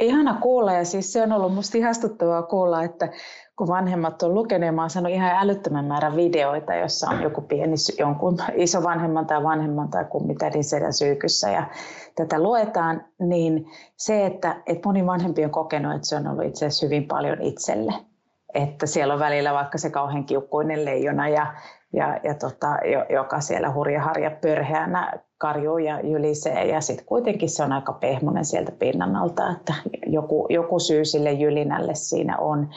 Ihana 0.01 0.39
kuulla 0.41 0.73
ja 0.73 0.85
siis 0.85 1.13
se 1.13 1.23
on 1.23 1.33
ollut 1.33 1.55
musta 1.55 1.79
ihastuttavaa 1.79 2.43
kuulla, 2.43 2.83
että 2.83 3.09
kun 3.57 3.69
vanhemmat 3.69 4.23
on 4.23 4.35
lukenut, 4.35 4.75
mä 4.75 4.81
oon 4.83 4.91
saanut 4.91 5.13
ihan 5.13 5.31
älyttömän 5.31 5.85
määrän 5.85 6.17
videoita, 6.17 6.75
jossa 6.75 7.11
on 7.11 7.23
joku 7.23 7.41
pieni, 7.41 7.75
jonkun 7.99 8.39
iso 8.55 8.83
vanhemman 8.83 9.27
tai 9.27 9.43
vanhemman 9.43 9.89
tai 9.89 10.05
kummitädin 10.05 10.65
sedän 10.65 10.93
syykyssä 10.93 11.51
ja 11.51 11.67
tätä 12.15 12.43
luetaan, 12.43 13.05
niin 13.21 13.67
se, 13.97 14.27
että, 14.27 14.63
että 14.67 14.89
moni 14.89 15.07
vanhempi 15.07 15.45
on 15.45 15.51
kokenut, 15.51 15.95
että 15.95 16.09
se 16.09 16.17
on 16.17 16.27
ollut 16.27 16.45
itse 16.45 16.67
asiassa 16.67 16.87
hyvin 16.87 17.09
paljon 17.09 17.43
itselle. 17.43 17.93
Että 18.55 18.87
siellä 18.87 19.15
on 19.15 19.21
välillä 19.21 19.55
vaikka 19.55 19.79
se 19.79 19.91
kauhean 19.91 20.25
kiukkuinen 20.25 20.85
leijona 20.85 21.29
ja 21.29 21.55
ja, 21.93 22.21
ja 22.25 22.35
tota, 22.35 22.77
joka 23.11 23.41
siellä 23.41 23.73
hurjaharja 23.73 24.31
pörheänä 24.31 25.13
karjuu 25.39 25.79
ja 25.79 26.01
jylisee 26.01 26.65
ja 26.65 26.81
sitten 26.81 27.07
kuitenkin 27.07 27.49
se 27.49 27.63
on 27.63 27.73
aika 27.73 27.93
pehmonen 27.93 28.45
sieltä 28.45 28.73
pinnan 28.73 29.17
alta, 29.17 29.51
että 29.51 29.75
joku, 30.07 30.47
joku 30.51 30.79
syy 30.79 31.05
sille 31.05 31.33
jylinälle 31.33 31.95
siinä 31.95 32.39
on. 32.39 32.69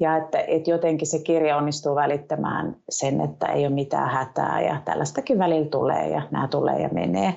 Ja 0.00 0.16
että, 0.16 0.38
että 0.38 0.70
jotenkin 0.70 1.06
se 1.06 1.18
kirja 1.18 1.56
onnistuu 1.56 1.94
välittämään 1.94 2.76
sen, 2.88 3.20
että 3.20 3.46
ei 3.46 3.66
ole 3.66 3.74
mitään 3.74 4.10
hätää 4.10 4.60
ja 4.60 4.76
tällaistakin 4.84 5.38
välillä 5.38 5.68
tulee 5.70 6.08
ja 6.08 6.22
nämä 6.30 6.48
tulee 6.48 6.82
ja 6.82 6.88
menee. 6.88 7.34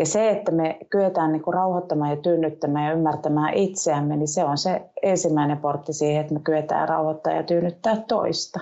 Ja 0.00 0.06
se, 0.06 0.30
että 0.30 0.52
me 0.52 0.78
kyetään 0.90 1.32
niin 1.32 1.42
kuin 1.42 1.54
rauhoittamaan 1.54 2.10
ja 2.10 2.16
tyynnyttämään 2.16 2.86
ja 2.86 2.92
ymmärtämään 2.92 3.54
itseämme, 3.54 4.16
niin 4.16 4.28
se 4.28 4.44
on 4.44 4.58
se 4.58 4.82
ensimmäinen 5.02 5.58
portti 5.58 5.92
siihen, 5.92 6.20
että 6.20 6.34
me 6.34 6.40
kyetään 6.44 6.88
rauhoittamaan 6.88 7.36
ja 7.36 7.42
tyynnyttää 7.42 7.96
toista. 8.08 8.60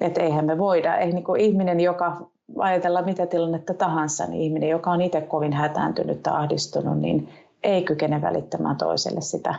Että 0.00 0.22
eihän 0.22 0.44
me 0.44 0.58
voida, 0.58 0.96
ei 0.96 1.12
niin 1.12 1.24
kuin 1.24 1.40
ihminen, 1.40 1.80
joka 1.80 2.16
ajatella 2.58 3.02
mitä 3.02 3.26
tilannetta 3.26 3.74
tahansa, 3.74 4.26
niin 4.26 4.42
ihminen, 4.42 4.68
joka 4.68 4.90
on 4.90 5.00
itse 5.00 5.20
kovin 5.20 5.52
hätääntynyt 5.52 6.22
tai 6.22 6.34
ahdistunut, 6.36 7.00
niin 7.00 7.28
ei 7.62 7.82
kykene 7.82 8.22
välittämään 8.22 8.76
toiselle 8.76 9.20
sitä 9.20 9.54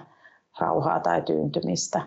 rauhaa 0.59 0.99
tai 0.99 1.21
tyyntymistä. 1.21 2.01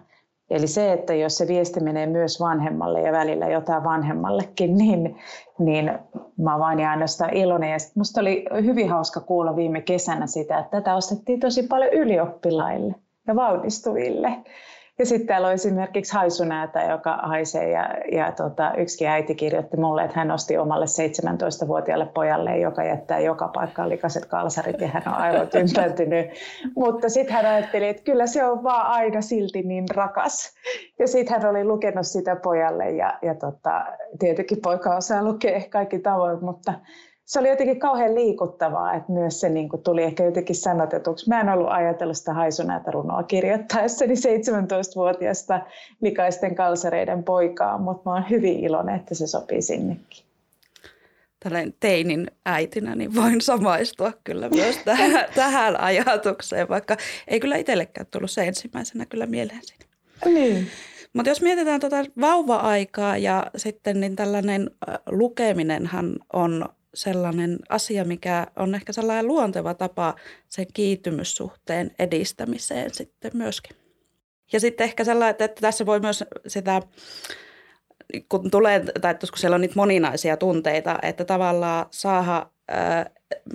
Eli 0.52 0.66
se, 0.66 0.92
että 0.92 1.14
jos 1.14 1.38
se 1.38 1.48
viesti 1.48 1.80
menee 1.80 2.06
myös 2.06 2.40
vanhemmalle 2.40 3.00
ja 3.00 3.12
välillä 3.12 3.48
jotain 3.48 3.84
vanhemmallekin, 3.84 4.76
niin, 4.76 5.16
niin 5.58 5.92
mä 6.36 6.58
vain 6.58 6.78
ja 6.78 6.90
ainoastaan 6.90 7.36
iloinen. 7.36 7.70
Ja 7.70 7.76
musta 7.96 8.20
oli 8.20 8.44
hyvin 8.64 8.90
hauska 8.90 9.20
kuulla 9.20 9.56
viime 9.56 9.80
kesänä 9.80 10.26
sitä, 10.26 10.58
että 10.58 10.70
tätä 10.70 10.94
ostettiin 10.94 11.40
tosi 11.40 11.62
paljon 11.62 11.92
ylioppilaille 11.92 12.94
ja 13.26 13.36
valmistuville. 13.36 14.36
Ja 15.02 15.06
sitten 15.06 15.26
täällä 15.26 15.46
on 15.46 15.54
esimerkiksi 15.54 16.14
haisunäätä, 16.14 16.82
joka 16.82 17.18
haisee 17.22 17.70
ja, 17.70 17.88
ja 18.12 18.32
tota, 18.32 18.72
yksikin 18.78 19.08
äiti 19.08 19.34
kirjoitti 19.34 19.76
mulle, 19.76 20.04
että 20.04 20.18
hän 20.18 20.30
osti 20.30 20.58
omalle 20.58 20.84
17-vuotiaalle 20.84 22.06
pojalle, 22.06 22.58
joka 22.58 22.84
jättää 22.84 23.20
joka 23.20 23.48
paikkaan 23.48 23.88
likaiset 23.88 24.26
kalsarit 24.26 24.80
ja 24.80 24.88
hän 24.88 25.02
on 25.06 25.14
aivan 25.14 25.48
tympääntynyt. 25.58 26.26
Mutta 26.76 27.08
sitten 27.08 27.34
hän 27.34 27.46
ajatteli, 27.46 27.88
että 27.88 28.02
kyllä 28.02 28.26
se 28.26 28.44
on 28.44 28.62
vaan 28.62 28.86
aina 28.86 29.20
silti 29.20 29.62
niin 29.62 29.84
rakas. 29.94 30.54
Ja 30.98 31.08
sitten 31.08 31.40
hän 31.40 31.50
oli 31.50 31.64
lukenut 31.64 32.06
sitä 32.06 32.36
pojalle 32.36 32.90
ja, 32.90 33.18
ja 33.22 33.34
tota, 33.34 33.86
tietenkin 34.18 34.58
poika 34.62 34.96
osaa 34.96 35.24
lukea 35.24 35.60
kaikki 35.70 35.98
tavoin, 35.98 36.44
mutta 36.44 36.72
se 37.32 37.38
oli 37.38 37.48
jotenkin 37.48 37.80
kauhean 37.80 38.14
liikuttavaa, 38.14 38.94
että 38.94 39.12
myös 39.12 39.40
se 39.40 39.48
niin 39.48 39.68
kuin 39.68 39.82
tuli 39.82 40.02
ehkä 40.02 40.24
jotenkin 40.24 40.56
sanotetuksi. 40.56 41.28
Mä 41.28 41.40
en 41.40 41.48
ollut 41.48 41.70
ajatellut 41.70 42.16
sitä 42.16 42.34
haisunäitä 42.34 42.90
runoa 42.90 43.22
kirjoittaessani 43.22 44.14
17-vuotiaasta 44.14 45.60
likaisten 46.00 46.54
kalsareiden 46.54 47.24
poikaa, 47.24 47.78
mutta 47.78 48.10
mä 48.10 48.14
oon 48.14 48.30
hyvin 48.30 48.60
iloinen, 48.60 48.96
että 48.96 49.14
se 49.14 49.26
sopii 49.26 49.62
sinnekin. 49.62 50.24
Tällainen 51.40 51.74
teinin 51.80 52.30
äitinä, 52.46 52.94
niin 52.94 53.14
voin 53.14 53.40
samaistua 53.40 54.12
kyllä 54.24 54.48
myös 54.48 54.76
tähän, 54.84 55.26
tähän 55.34 55.80
ajatukseen, 55.80 56.68
vaikka 56.68 56.96
ei 57.28 57.40
kyllä 57.40 57.56
itsellekään 57.56 58.06
tullut 58.10 58.30
se 58.30 58.46
ensimmäisenä 58.46 59.06
kyllä 59.06 59.26
mieleen 59.26 59.60
siinä. 59.62 59.84
Niin. 60.24 60.66
Mutta 61.12 61.28
jos 61.28 61.42
mietitään 61.42 61.80
tuota 61.80 61.96
vauva-aikaa 62.20 63.16
ja 63.16 63.46
sitten 63.56 64.00
niin 64.00 64.16
tällainen 64.16 64.70
lukeminenhan 65.06 66.16
on 66.32 66.68
sellainen 66.94 67.58
asia, 67.68 68.04
mikä 68.04 68.46
on 68.56 68.74
ehkä 68.74 68.92
sellainen 68.92 69.26
luonteva 69.26 69.74
tapa 69.74 70.14
sen 70.48 70.66
kiintymyssuhteen 70.74 71.90
edistämiseen 71.98 72.94
sitten 72.94 73.30
myöskin. 73.34 73.76
Ja 74.52 74.60
sitten 74.60 74.84
ehkä 74.84 75.04
sellainen, 75.04 75.36
että 75.44 75.60
tässä 75.60 75.86
voi 75.86 76.00
myös 76.00 76.24
sitä, 76.46 76.82
kun 78.28 78.50
tulee, 78.50 78.84
tai 79.00 79.14
kun 79.14 79.28
siellä 79.38 79.54
on 79.54 79.60
niitä 79.60 79.76
moninaisia 79.76 80.36
tunteita, 80.36 80.98
että 81.02 81.24
tavallaan 81.24 81.86
saada 81.90 82.46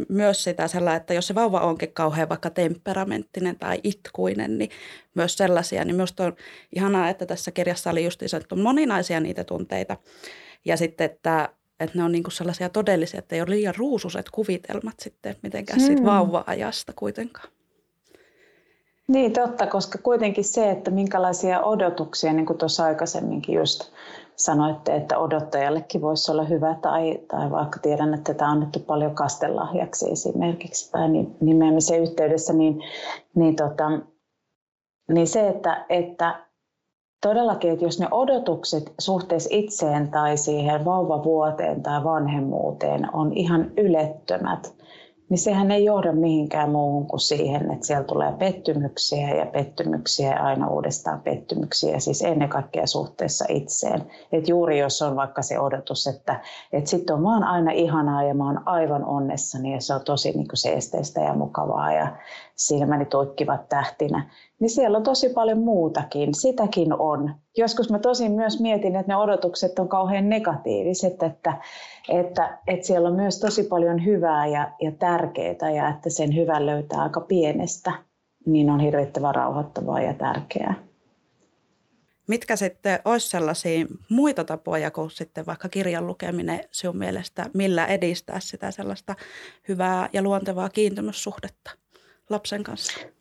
myös 0.10 0.44
sitä 0.44 0.67
sellainen, 0.67 1.01
että 1.01 1.13
jos 1.13 1.27
se 1.27 1.36
vauva 1.36 1.60
onkin 1.60 1.94
kauhean 1.94 2.29
vaikka 2.29 2.50
temperamenttinen 2.50 3.60
tai 3.60 3.79
itkuinen, 3.84 4.58
niin 4.58 4.70
myös 5.13 5.38
sellaisia, 5.38 5.86
niin 5.86 5.96
minusta 5.96 6.24
on 6.24 6.36
ihanaa, 6.75 7.10
että 7.10 7.25
tässä 7.25 7.51
kirjassa 7.51 7.89
oli 7.89 8.03
just 8.03 8.24
on 8.51 8.60
moninaisia 8.60 9.20
niitä 9.20 9.44
tunteita. 9.44 9.98
Ja 10.65 10.77
sitten, 10.77 11.06
että 11.06 11.50
että 11.79 11.98
ne 11.98 12.03
on 12.03 12.12
niinku 12.12 12.31
sellaisia 12.31 12.69
todellisia, 12.69 13.19
että 13.19 13.36
ei 13.36 13.41
ole 13.41 13.50
liian 13.50 13.75
ruususet 13.77 14.29
kuvitelmat 14.29 15.00
sitten 15.00 15.36
mitenkään 15.43 15.79
siitä 15.79 16.03
vauva-ajasta 16.03 16.93
kuitenkaan. 16.96 17.50
Niin 19.07 19.34
totta, 19.34 19.67
koska 19.67 19.98
kuitenkin 19.98 20.43
se, 20.43 20.72
että 20.72 20.91
minkälaisia 20.91 21.62
odotuksia, 21.62 22.34
niin 22.34 22.46
kuin 22.46 22.57
tuossa 22.57 22.84
aikaisemminkin 22.84 23.55
just 23.55 23.91
sanoitte, 24.36 24.96
että 24.96 25.17
odottajallekin 25.17 26.01
voisi 26.01 26.31
olla 26.31 26.43
hyvä, 26.43 26.75
tai, 26.81 27.19
tai 27.27 27.51
vaikka 27.51 27.79
tiedän, 27.79 28.13
että 28.13 28.34
tämä 28.34 28.51
on 28.51 28.57
annettu 28.57 28.79
paljon 28.79 29.15
kastelahjaksi 29.15 30.12
esimerkiksi 30.12 30.91
tai 30.91 31.07
nimeämisen 31.41 32.01
yhteydessä, 32.01 32.53
niin, 32.53 32.84
niin, 33.36 33.55
tota, 33.55 33.89
niin 35.12 35.27
se, 35.27 35.48
että, 35.48 35.86
että 35.89 36.46
todellakin, 37.21 37.71
että 37.71 37.86
jos 37.86 38.00
ne 38.00 38.07
odotukset 38.12 38.93
suhteessa 39.00 39.50
itseen 39.51 40.12
tai 40.12 40.38
siihen 40.38 40.86
vauvavuoteen 40.86 41.83
tai 41.83 42.03
vanhemmuuteen 42.03 43.15
on 43.15 43.33
ihan 43.33 43.71
ylettömät, 43.77 44.74
niin 45.29 45.38
sehän 45.38 45.71
ei 45.71 45.86
johda 45.86 46.12
mihinkään 46.12 46.71
muuhun 46.71 47.07
kuin 47.07 47.19
siihen, 47.19 47.71
että 47.71 47.88
siellä 47.88 48.03
tulee 48.03 48.31
pettymyksiä 48.31 49.36
ja 49.36 49.45
pettymyksiä 49.45 50.31
ja 50.31 50.43
aina 50.43 50.67
uudestaan 50.67 51.21
pettymyksiä, 51.21 52.00
siis 52.00 52.21
ennen 52.21 52.50
kaikkea 52.50 52.88
suhteessa 52.88 53.45
itseen. 53.50 54.03
Et 54.31 54.47
juuri 54.47 54.79
jos 54.79 55.01
on 55.01 55.15
vaikka 55.15 55.41
se 55.41 55.59
odotus, 55.59 56.07
että, 56.07 56.41
että 56.74 56.89
sitten 56.89 57.15
on 57.15 57.24
vaan 57.24 57.43
aina 57.43 57.71
ihanaa 57.71 58.24
ja 58.24 58.33
mä 58.33 58.45
oon 58.45 58.67
aivan 58.67 59.05
onnessani 59.05 59.74
ja 59.74 59.81
se 59.81 59.93
on 59.93 60.01
tosi 60.05 60.31
niin 60.31 60.47
kuin 60.47 60.57
seesteistä 60.57 61.21
ja 61.21 61.33
mukavaa 61.33 61.93
ja 61.93 62.17
silmäni 62.55 63.05
tuikkivat 63.05 63.69
tähtinä, 63.69 64.29
niin 64.59 64.69
siellä 64.69 64.97
on 64.97 65.03
tosi 65.03 65.29
paljon 65.29 65.59
muutakin. 65.59 66.35
Sitäkin 66.35 66.93
on. 66.93 67.35
Joskus 67.57 67.89
mä 67.89 67.99
tosin 67.99 68.31
myös 68.31 68.61
mietin, 68.61 68.95
että 68.95 69.11
ne 69.11 69.15
odotukset 69.15 69.79
on 69.79 69.89
kauhean 69.89 70.29
negatiiviset, 70.29 71.23
että, 71.23 71.53
että, 72.09 72.57
että 72.67 72.87
siellä 72.87 73.09
on 73.09 73.15
myös 73.15 73.39
tosi 73.39 73.63
paljon 73.63 74.05
hyvää 74.05 74.47
ja, 74.47 74.71
ja 74.81 74.91
tärkeää 74.91 75.71
ja 75.75 75.89
että 75.89 76.09
sen 76.09 76.35
hyvän 76.35 76.65
löytää 76.65 77.01
aika 77.01 77.21
pienestä, 77.21 77.91
niin 78.45 78.69
on 78.69 78.79
hirvittävän 78.79 79.35
rauhoittavaa 79.35 80.01
ja 80.01 80.13
tärkeää. 80.13 80.87
Mitkä 82.27 82.55
sitten 82.55 82.99
olisi 83.05 83.29
sellaisia 83.29 83.85
muita 84.09 84.43
tapoja 84.43 84.91
kuin 84.91 85.11
sitten 85.11 85.45
vaikka 85.45 85.69
kirjan 85.69 86.07
lukeminen 86.07 86.59
sinun 86.71 86.97
mielestä, 86.97 87.45
millä 87.53 87.85
edistää 87.85 88.39
sitä 88.39 88.71
sellaista 88.71 89.15
hyvää 89.67 90.09
ja 90.13 90.21
luontevaa 90.21 90.69
kiintymyssuhdetta 90.69 91.71
lapsen 92.29 92.63
kanssa? 92.63 93.16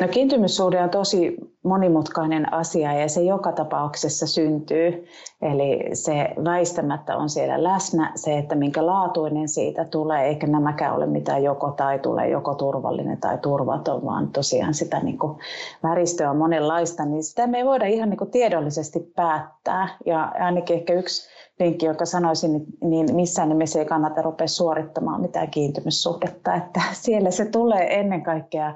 No 0.00 0.08
kiintymyssuhde 0.08 0.82
on 0.82 0.90
tosi 0.90 1.36
monimutkainen 1.62 2.52
asia 2.52 2.92
ja 2.92 3.08
se 3.08 3.22
joka 3.22 3.52
tapauksessa 3.52 4.26
syntyy. 4.26 5.06
Eli 5.42 5.90
se 5.92 6.28
väistämättä 6.44 7.16
on 7.16 7.28
siellä 7.28 7.62
läsnä, 7.62 8.12
se, 8.14 8.38
että 8.38 8.54
minkä 8.54 8.86
laatuinen 8.86 9.48
siitä 9.48 9.84
tulee, 9.84 10.26
eikä 10.26 10.46
nämäkään 10.46 10.94
ole 10.94 11.06
mitään 11.06 11.42
joko 11.42 11.70
tai 11.70 11.98
tulee, 11.98 12.28
joko 12.28 12.54
turvallinen 12.54 13.18
tai 13.20 13.38
turvaton, 13.38 14.04
vaan 14.04 14.28
tosiaan 14.28 14.74
sitä 14.74 15.00
niin 15.00 15.18
kuin 15.18 15.38
väristöä 15.82 16.30
on 16.30 16.36
monenlaista, 16.36 17.04
niin 17.04 17.22
sitä 17.22 17.46
me 17.46 17.58
ei 17.58 17.64
voida 17.64 17.86
ihan 17.86 18.10
niin 18.10 18.18
kuin 18.18 18.30
tiedollisesti 18.30 19.12
päättää. 19.16 19.88
Ja 20.06 20.32
ainakin 20.40 20.76
ehkä 20.76 20.92
yksi 20.92 21.28
vinkki, 21.58 21.86
joka 21.86 22.04
sanoisin, 22.04 22.66
niin 22.80 23.14
missään 23.14 23.48
nimessä 23.48 23.78
ei 23.78 23.84
kannata 23.84 24.22
rupea 24.22 24.48
suorittamaan 24.48 25.20
mitään 25.20 25.50
kiintymyssuhdetta, 25.50 26.54
että 26.54 26.80
siellä 26.92 27.30
se 27.30 27.44
tulee 27.44 28.00
ennen 28.00 28.22
kaikkea 28.22 28.74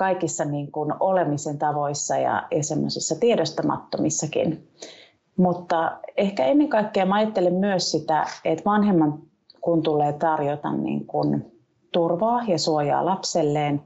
kaikissa 0.00 0.44
niin 0.44 0.72
kuin 0.72 0.92
olemisen 1.00 1.58
tavoissa 1.58 2.16
ja, 2.16 2.46
ja 2.50 2.64
semmoisissa 2.64 3.20
tiedostamattomissakin. 3.20 4.68
Mutta 5.36 6.00
ehkä 6.16 6.44
ennen 6.44 6.68
kaikkea 6.68 7.06
mä 7.06 7.14
ajattelen 7.14 7.54
myös 7.54 7.90
sitä, 7.90 8.26
että 8.44 8.64
vanhemman 8.64 9.18
kun 9.60 9.82
tulee 9.82 10.12
tarjota 10.12 10.72
niin 10.72 11.06
kuin 11.06 11.52
turvaa 11.92 12.42
ja 12.48 12.58
suojaa 12.58 13.04
lapselleen, 13.04 13.82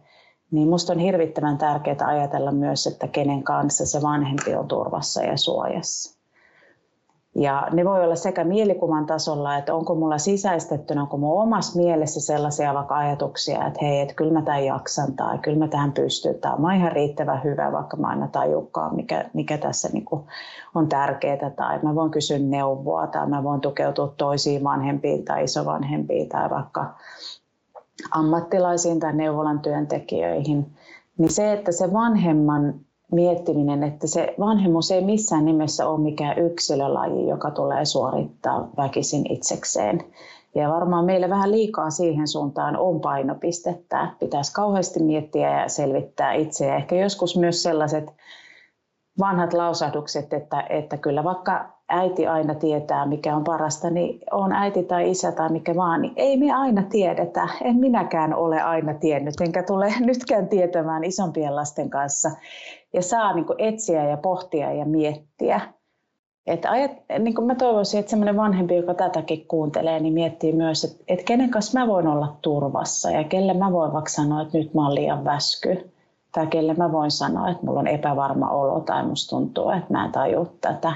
niin 0.50 0.68
musta 0.68 0.92
on 0.92 0.98
hirvittävän 0.98 1.58
tärkeää 1.58 2.06
ajatella 2.06 2.52
myös, 2.52 2.86
että 2.86 3.08
kenen 3.08 3.42
kanssa 3.42 3.86
se 3.86 4.02
vanhempi 4.02 4.54
on 4.54 4.68
turvassa 4.68 5.22
ja 5.22 5.36
suojassa. 5.36 6.23
Ja 7.36 7.68
ne 7.72 7.84
voi 7.84 8.04
olla 8.04 8.16
sekä 8.16 8.44
mielikuvan 8.44 9.06
tasolla, 9.06 9.56
että 9.56 9.74
onko 9.74 9.94
mulla 9.94 10.18
sisäistettynä, 10.18 11.02
onko 11.02 11.16
mun 11.16 11.42
omassa 11.42 11.78
mielessä 11.78 12.20
sellaisia 12.20 12.74
vaikka 12.74 12.96
ajatuksia, 12.96 13.66
että 13.66 13.78
hei, 13.82 14.00
että 14.00 14.14
kyllä 14.14 14.32
mä 14.32 14.42
tämän 14.42 14.64
jaksan 14.64 15.12
tai 15.12 15.38
kyllä 15.38 15.58
mä 15.58 15.68
tähän 15.68 15.92
pystyn 15.92 16.34
tai 16.34 16.58
mä 16.58 16.66
oon 16.66 16.76
ihan 16.76 16.92
riittävän 16.92 17.44
hyvä, 17.44 17.72
vaikka 17.72 17.96
mä 17.96 18.06
aina 18.06 18.28
tajukkaan, 18.28 18.96
mikä, 18.96 19.30
mikä 19.32 19.58
tässä 19.58 19.88
niin 19.92 20.04
on 20.74 20.88
tärkeää 20.88 21.50
tai 21.50 21.78
mä 21.82 21.94
voin 21.94 22.10
kysyä 22.10 22.38
neuvoa 22.38 23.06
tai 23.06 23.26
mä 23.26 23.42
voin 23.42 23.60
tukeutua 23.60 24.14
toisiin 24.16 24.64
vanhempiin 24.64 25.24
tai 25.24 25.44
isovanhempiin 25.44 26.28
tai 26.28 26.50
vaikka 26.50 26.94
ammattilaisiin 28.10 29.00
tai 29.00 29.12
neuvolan 29.12 29.60
työntekijöihin. 29.60 30.66
Niin 31.18 31.32
se, 31.32 31.52
että 31.52 31.72
se 31.72 31.92
vanhemman 31.92 32.74
miettiminen, 33.12 33.82
että 33.82 34.06
se 34.06 34.34
vanhemmuus 34.40 34.90
ei 34.90 35.04
missään 35.04 35.44
nimessä 35.44 35.88
ole 35.88 36.00
mikään 36.00 36.38
yksilölaji, 36.38 37.28
joka 37.28 37.50
tulee 37.50 37.84
suorittaa 37.84 38.68
väkisin 38.76 39.32
itsekseen. 39.32 40.00
Ja 40.54 40.68
varmaan 40.68 41.04
meillä 41.04 41.28
vähän 41.28 41.52
liikaa 41.52 41.90
siihen 41.90 42.28
suuntaan 42.28 42.76
on 42.76 43.00
painopistettä. 43.00 44.08
Pitäisi 44.18 44.52
kauheasti 44.52 45.02
miettiä 45.02 45.60
ja 45.60 45.68
selvittää 45.68 46.32
itse. 46.32 46.66
Ja 46.66 46.76
ehkä 46.76 46.96
joskus 46.96 47.36
myös 47.36 47.62
sellaiset 47.62 48.12
vanhat 49.20 49.52
lausahdukset, 49.52 50.32
että, 50.32 50.60
että 50.68 50.96
kyllä 50.96 51.24
vaikka 51.24 51.74
äiti 51.88 52.26
aina 52.26 52.54
tietää, 52.54 53.06
mikä 53.06 53.36
on 53.36 53.44
parasta, 53.44 53.90
niin 53.90 54.20
on 54.30 54.52
äiti 54.52 54.82
tai 54.82 55.10
isä 55.10 55.32
tai 55.32 55.52
mikä 55.52 55.76
vaan, 55.76 56.02
niin 56.02 56.12
ei 56.16 56.36
me 56.36 56.52
aina 56.52 56.82
tiedetä. 56.82 57.48
En 57.64 57.76
minäkään 57.76 58.34
ole 58.34 58.62
aina 58.62 58.94
tiennyt, 58.94 59.34
enkä 59.40 59.62
tule 59.62 59.94
nytkään 60.00 60.48
tietämään 60.48 61.04
isompien 61.04 61.56
lasten 61.56 61.90
kanssa. 61.90 62.30
Ja 62.94 63.02
saa 63.02 63.34
niin 63.34 63.44
kuin 63.44 63.60
etsiä 63.60 64.08
ja 64.08 64.16
pohtia 64.16 64.72
ja 64.72 64.84
miettiä. 64.84 65.60
Että 66.46 66.70
ajat, 66.70 66.90
niin 67.18 67.34
kuin 67.34 67.46
mä 67.46 67.54
toivoisin, 67.54 68.00
että 68.00 68.10
semmoinen 68.10 68.36
vanhempi, 68.36 68.76
joka 68.76 68.94
tätäkin 68.94 69.46
kuuntelee, 69.46 70.00
niin 70.00 70.14
miettii 70.14 70.52
myös, 70.52 70.84
että, 70.84 71.04
että 71.08 71.24
kenen 71.24 71.50
kanssa 71.50 71.80
mä 71.80 71.86
voin 71.86 72.06
olla 72.06 72.36
turvassa 72.42 73.10
ja 73.10 73.24
kelle 73.24 73.54
mä 73.54 73.72
voin 73.72 73.92
vaikka 73.92 74.10
sanoa, 74.10 74.42
että 74.42 74.58
nyt 74.58 74.74
mä 74.74 74.84
oon 74.84 74.94
liian 74.94 75.24
väsky. 75.24 75.90
Tai 76.32 76.46
kelle 76.46 76.74
mä 76.74 76.92
voin 76.92 77.10
sanoa, 77.10 77.50
että 77.50 77.66
mulla 77.66 77.80
on 77.80 77.86
epävarma 77.86 78.50
olo 78.50 78.80
tai 78.80 79.06
musta 79.06 79.36
tuntuu, 79.36 79.70
että 79.70 79.92
mä 79.92 80.04
en 80.04 80.12
taju 80.12 80.48
tätä. 80.60 80.92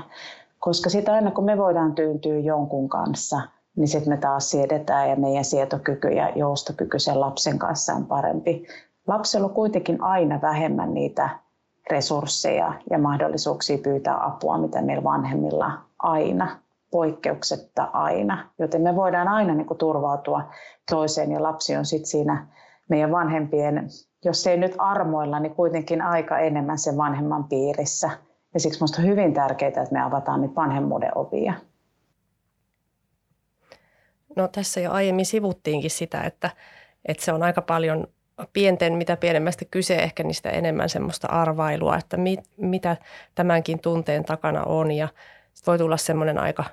Koska 0.59 0.91
sitä 0.91 1.13
aina 1.13 1.31
kun 1.31 1.45
me 1.45 1.59
voidaan 1.59 1.95
tyyntyä 1.95 2.39
jonkun 2.39 2.89
kanssa, 2.89 3.41
niin 3.77 3.89
sitten 3.89 4.13
me 4.13 4.17
taas 4.17 4.51
siedetään 4.51 5.11
ja 5.11 5.17
meidän 5.17 5.45
sietokyky 5.45 6.09
ja 6.09 6.33
joustokyky 6.37 6.99
sen 6.99 7.21
lapsen 7.21 7.59
kanssa 7.59 7.95
on 7.95 8.07
parempi. 8.07 8.67
Lapsella 9.07 9.47
on 9.47 9.55
kuitenkin 9.55 10.03
aina 10.03 10.41
vähemmän 10.43 10.95
niitä 10.95 11.29
resursseja 11.91 12.73
ja 12.91 12.99
mahdollisuuksia 12.99 13.79
pyytää 13.79 14.27
apua, 14.27 14.59
mitä 14.59 14.83
meillä 14.83 15.05
vanhemmilla 15.05 15.71
aina, 15.99 16.59
poikkeuksetta 16.91 17.85
aina. 17.93 18.49
Joten 18.59 18.83
me 18.83 18.97
voidaan 18.97 19.29
aina 19.29 19.55
niin 19.55 19.67
kuin 19.67 19.79
turvautua 19.79 20.43
toiseen 20.91 21.33
ja 21.33 21.43
lapsi 21.43 21.77
on 21.77 21.87
sitten 21.87 22.11
siinä 22.11 22.47
meidän 22.89 23.13
vanhempien, 23.13 23.89
jos 24.25 24.47
ei 24.47 24.57
nyt 24.57 24.75
armoilla, 24.79 25.41
niin 25.41 25.55
kuitenkin 25.55 26.03
aika 26.03 26.39
enemmän 26.39 26.79
sen 26.79 26.97
vanhemman 26.97 27.45
piirissä– 27.45 28.11
ja 28.55 28.61
siksi 28.61 28.81
minusta 28.81 29.03
on 29.03 29.09
hyvin 29.09 29.35
tärkeää, 29.35 29.69
että 29.69 29.93
me 29.93 30.01
avataan 30.01 30.41
nyt 30.41 30.57
vanhemmuuden 30.57 31.19
ovia. 31.19 31.55
No 34.37 34.49
tässä 34.49 34.81
jo 34.81 34.93
aiemmin 34.93 35.27
sivuttiinkin 35.27 35.91
sitä, 35.91 36.23
että, 36.23 36.51
että 37.05 37.25
se 37.25 37.33
on 37.33 37.43
aika 37.43 37.63
paljon 37.63 38.07
pienten, 38.53 38.93
mitä 38.93 39.17
pienemmästä 39.17 39.65
kyse, 39.71 39.97
ehkä 39.97 40.23
niistä 40.23 40.51
enemmän 40.51 40.89
semmoista 40.89 41.29
arvailua, 41.29 41.97
että 41.97 42.17
mit, 42.17 42.41
mitä 42.57 42.97
tämänkin 43.35 43.81
tunteen 43.81 44.25
takana 44.25 44.65
on. 44.65 44.91
Ja 44.91 45.09
voi 45.67 45.79
tulla 45.79 45.97
semmoinen 45.97 46.39
aika 46.39 46.65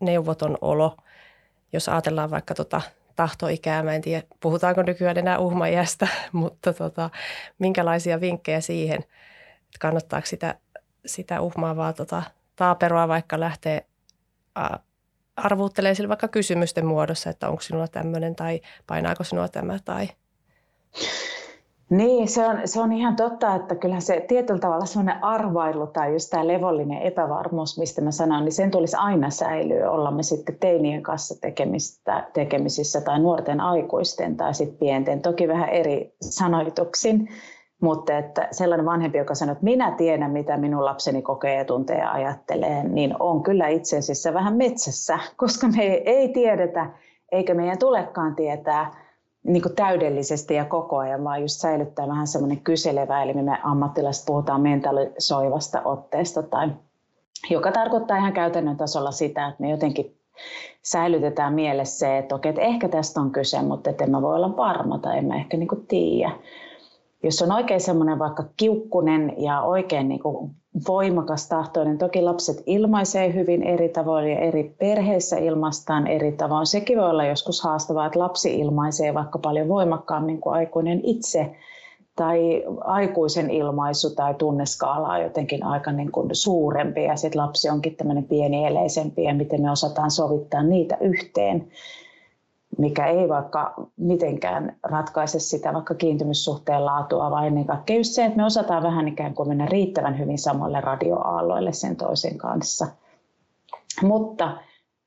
neuvoton 0.00 0.58
olo, 0.60 0.96
jos 1.72 1.88
ajatellaan 1.88 2.30
vaikka 2.30 2.54
tota 2.54 2.80
tahtoikää, 3.16 3.82
mä 3.82 3.94
en 3.94 4.02
tiedä 4.02 4.22
puhutaanko 4.40 4.82
nykyään 4.82 5.18
enää 5.18 5.38
uhmajästä, 5.38 6.08
mutta 6.32 6.72
tota, 6.72 7.10
minkälaisia 7.58 8.20
vinkkejä 8.20 8.60
siihen, 8.60 8.98
että 8.98 9.78
kannattaako 9.80 10.26
sitä 10.26 10.54
sitä 11.06 11.40
uhmaavaa 11.40 11.92
tota, 11.92 12.22
taaperoa 12.56 13.08
vaikka 13.08 13.40
lähtee 13.40 13.86
arvuuttelemaan 15.36 15.96
sille 15.96 16.08
vaikka 16.08 16.28
kysymysten 16.28 16.86
muodossa, 16.86 17.30
että 17.30 17.48
onko 17.48 17.62
sinulla 17.62 17.88
tämmöinen 17.88 18.34
tai 18.36 18.60
painaako 18.86 19.24
sinua 19.24 19.48
tämä 19.48 19.78
tai... 19.84 20.08
Niin, 21.90 22.28
se 22.28 22.46
on, 22.46 22.60
se 22.64 22.80
on 22.80 22.92
ihan 22.92 23.16
totta, 23.16 23.54
että 23.54 23.74
kyllä 23.74 24.00
se 24.00 24.24
tietyllä 24.28 24.60
tavalla 24.60 24.86
sellainen 24.86 25.24
arvailu 25.24 25.86
tai 25.86 26.12
just 26.12 26.30
tämä 26.30 26.46
levollinen 26.46 27.02
epävarmuus, 27.02 27.78
mistä 27.78 28.00
mä 28.00 28.10
sanoin, 28.10 28.44
niin 28.44 28.52
sen 28.52 28.70
tulisi 28.70 28.96
aina 28.96 29.30
säilyä, 29.30 29.90
olla 29.90 30.10
me 30.10 30.22
sitten 30.22 30.58
teinien 30.58 31.02
kanssa 31.02 31.40
tekemistä, 31.40 32.28
tekemisissä 32.32 33.00
tai 33.00 33.18
nuorten 33.18 33.60
aikuisten 33.60 34.36
tai 34.36 34.54
sitten 34.54 34.78
pienten, 34.78 35.22
toki 35.22 35.48
vähän 35.48 35.68
eri 35.68 36.14
sanoituksin. 36.20 37.28
Mutta 37.82 38.18
että 38.18 38.48
sellainen 38.50 38.86
vanhempi, 38.86 39.18
joka 39.18 39.34
sanoo, 39.34 39.52
että 39.52 39.64
minä 39.64 39.90
tiedän, 39.90 40.30
mitä 40.30 40.56
minun 40.56 40.84
lapseni 40.84 41.22
kokee 41.22 41.54
ja 41.54 41.64
tuntee 41.64 41.98
ja 41.98 42.12
ajattelee, 42.12 42.84
niin 42.84 43.14
on 43.18 43.42
kyllä 43.42 43.68
itse 43.68 43.98
asiassa 43.98 44.34
vähän 44.34 44.56
metsässä, 44.56 45.18
koska 45.36 45.68
me 45.76 45.84
ei 45.84 46.28
tiedetä, 46.28 46.90
eikä 47.32 47.54
meidän 47.54 47.78
tulekaan 47.78 48.34
tietää 48.34 49.03
niin 49.44 49.62
kuin 49.62 49.74
täydellisesti 49.74 50.54
ja 50.54 50.64
koko 50.64 50.96
ajan, 50.98 51.24
vaan 51.24 51.40
just 51.40 51.60
säilyttää 51.60 52.08
vähän 52.08 52.26
semmoinen 52.26 52.60
kyselevä, 52.60 53.22
eli 53.22 53.34
me 53.34 53.58
ammattilaiset 53.62 54.26
puhutaan 54.26 54.60
mentalisoivasta 54.60 55.82
otteesta, 55.84 56.42
tai, 56.42 56.68
joka 57.50 57.72
tarkoittaa 57.72 58.16
ihan 58.16 58.32
käytännön 58.32 58.76
tasolla 58.76 59.10
sitä, 59.10 59.46
että 59.46 59.60
me 59.62 59.70
jotenkin 59.70 60.16
säilytetään 60.82 61.54
mielessä 61.54 61.98
se, 61.98 62.18
että 62.18 62.34
okei, 62.34 62.50
että 62.50 62.62
ehkä 62.62 62.88
tästä 62.88 63.20
on 63.20 63.30
kyse, 63.30 63.62
mutta 63.62 63.90
että 63.90 64.04
en 64.04 64.10
mä 64.10 64.22
voi 64.22 64.36
olla 64.36 64.56
varma 64.56 64.98
tai 64.98 65.18
en 65.18 65.24
mä 65.24 65.36
ehkä 65.36 65.56
niin 65.56 65.68
tiedä. 65.88 66.30
Jos 67.24 67.42
on 67.42 67.52
oikein 67.52 67.80
semmoinen 67.80 68.18
vaikka 68.18 68.44
kiukkunen 68.56 69.32
ja 69.36 69.62
oikein 69.62 70.08
niin 70.08 70.20
kuin 70.20 70.50
voimakas 70.88 71.48
tahtoinen, 71.48 71.98
toki 71.98 72.22
lapset 72.22 72.62
ilmaisee 72.66 73.34
hyvin 73.34 73.62
eri 73.62 73.88
tavoin 73.88 74.30
ja 74.30 74.38
eri 74.38 74.74
perheissä 74.78 75.36
ilmaistaan 75.36 76.06
eri 76.06 76.32
tavoin. 76.32 76.66
Sekin 76.66 76.98
voi 76.98 77.10
olla 77.10 77.24
joskus 77.24 77.62
haastavaa, 77.62 78.06
että 78.06 78.18
lapsi 78.18 78.60
ilmaisee 78.60 79.14
vaikka 79.14 79.38
paljon 79.38 79.68
voimakkaammin 79.68 80.40
kuin 80.40 80.54
aikuinen 80.54 81.00
itse, 81.02 81.56
tai 82.16 82.64
aikuisen 82.80 83.50
ilmaisu 83.50 84.14
tai 84.14 84.34
tunneskaala 84.34 85.08
on 85.08 85.22
jotenkin 85.22 85.64
aika 85.64 85.92
niin 85.92 86.12
kuin 86.12 86.28
suurempi 86.32 87.04
ja 87.04 87.16
sitten 87.16 87.40
lapsi 87.42 87.68
onkin 87.68 87.96
tämmöinen 87.96 88.24
pieni 88.24 88.66
eleisempi 88.66 89.24
ja 89.24 89.34
miten 89.34 89.62
me 89.62 89.70
osataan 89.70 90.10
sovittaa 90.10 90.62
niitä 90.62 90.96
yhteen 91.00 91.68
mikä 92.78 93.06
ei 93.06 93.28
vaikka 93.28 93.74
mitenkään 93.96 94.76
ratkaise 94.82 95.38
sitä 95.38 95.74
vaikka 95.74 95.94
kiintymyssuhteen 95.94 96.84
laatua, 96.84 97.30
vaan 97.30 97.46
ennen 97.46 97.64
kaikkea 97.64 97.96
just 97.96 98.12
se, 98.12 98.24
että 98.24 98.36
me 98.36 98.44
osataan 98.44 98.82
vähän 98.82 99.08
ikään 99.08 99.34
kuin 99.34 99.48
mennä 99.48 99.66
riittävän 99.66 100.18
hyvin 100.18 100.38
samoille 100.38 100.80
radioaalloille 100.80 101.72
sen 101.72 101.96
toisen 101.96 102.38
kanssa. 102.38 102.86
Mutta 104.02 104.56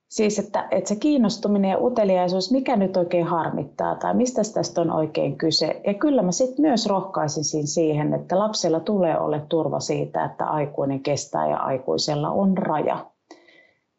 siis, 0.10 0.40
että, 0.40 0.68
että 0.72 0.88
se 0.88 0.96
kiinnostuminen 0.96 1.72
ja 1.72 1.80
uteliaisuus, 1.80 2.52
mikä 2.52 2.76
nyt 2.76 2.98
oikein 2.98 3.26
harmittaa 3.26 3.96
tai 3.96 4.14
mistä 4.14 4.42
tästä 4.54 4.82
on 4.82 4.92
oikein 4.92 5.38
kyse. 5.38 5.82
Ja 5.88 5.94
kyllä 5.94 6.22
mä 6.22 6.32
sitten 6.32 6.62
myös 6.62 6.86
rohkaisisin 6.86 7.68
siihen, 7.68 8.14
että 8.14 8.40
lapsella 8.40 8.80
tulee 8.80 9.20
olla 9.20 9.40
turva 9.40 9.80
siitä, 9.80 10.26
että 10.26 10.46
aikuinen 10.46 11.00
kestää 11.00 11.50
ja 11.50 11.58
aikuisella 11.58 12.30
on 12.30 12.58
raja. 12.58 13.06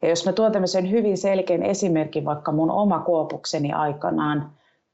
Ja 0.01 0.09
jos 0.09 0.25
mä 0.25 0.33
tuon 0.33 0.51
tämmöisen 0.51 0.91
hyvin 0.91 1.17
selkeän 1.17 1.63
esimerkin 1.63 2.25
vaikka 2.25 2.51
mun 2.51 2.71
oma 2.71 2.99
kuopukseni 2.99 3.71
aikanaan, 3.71 4.51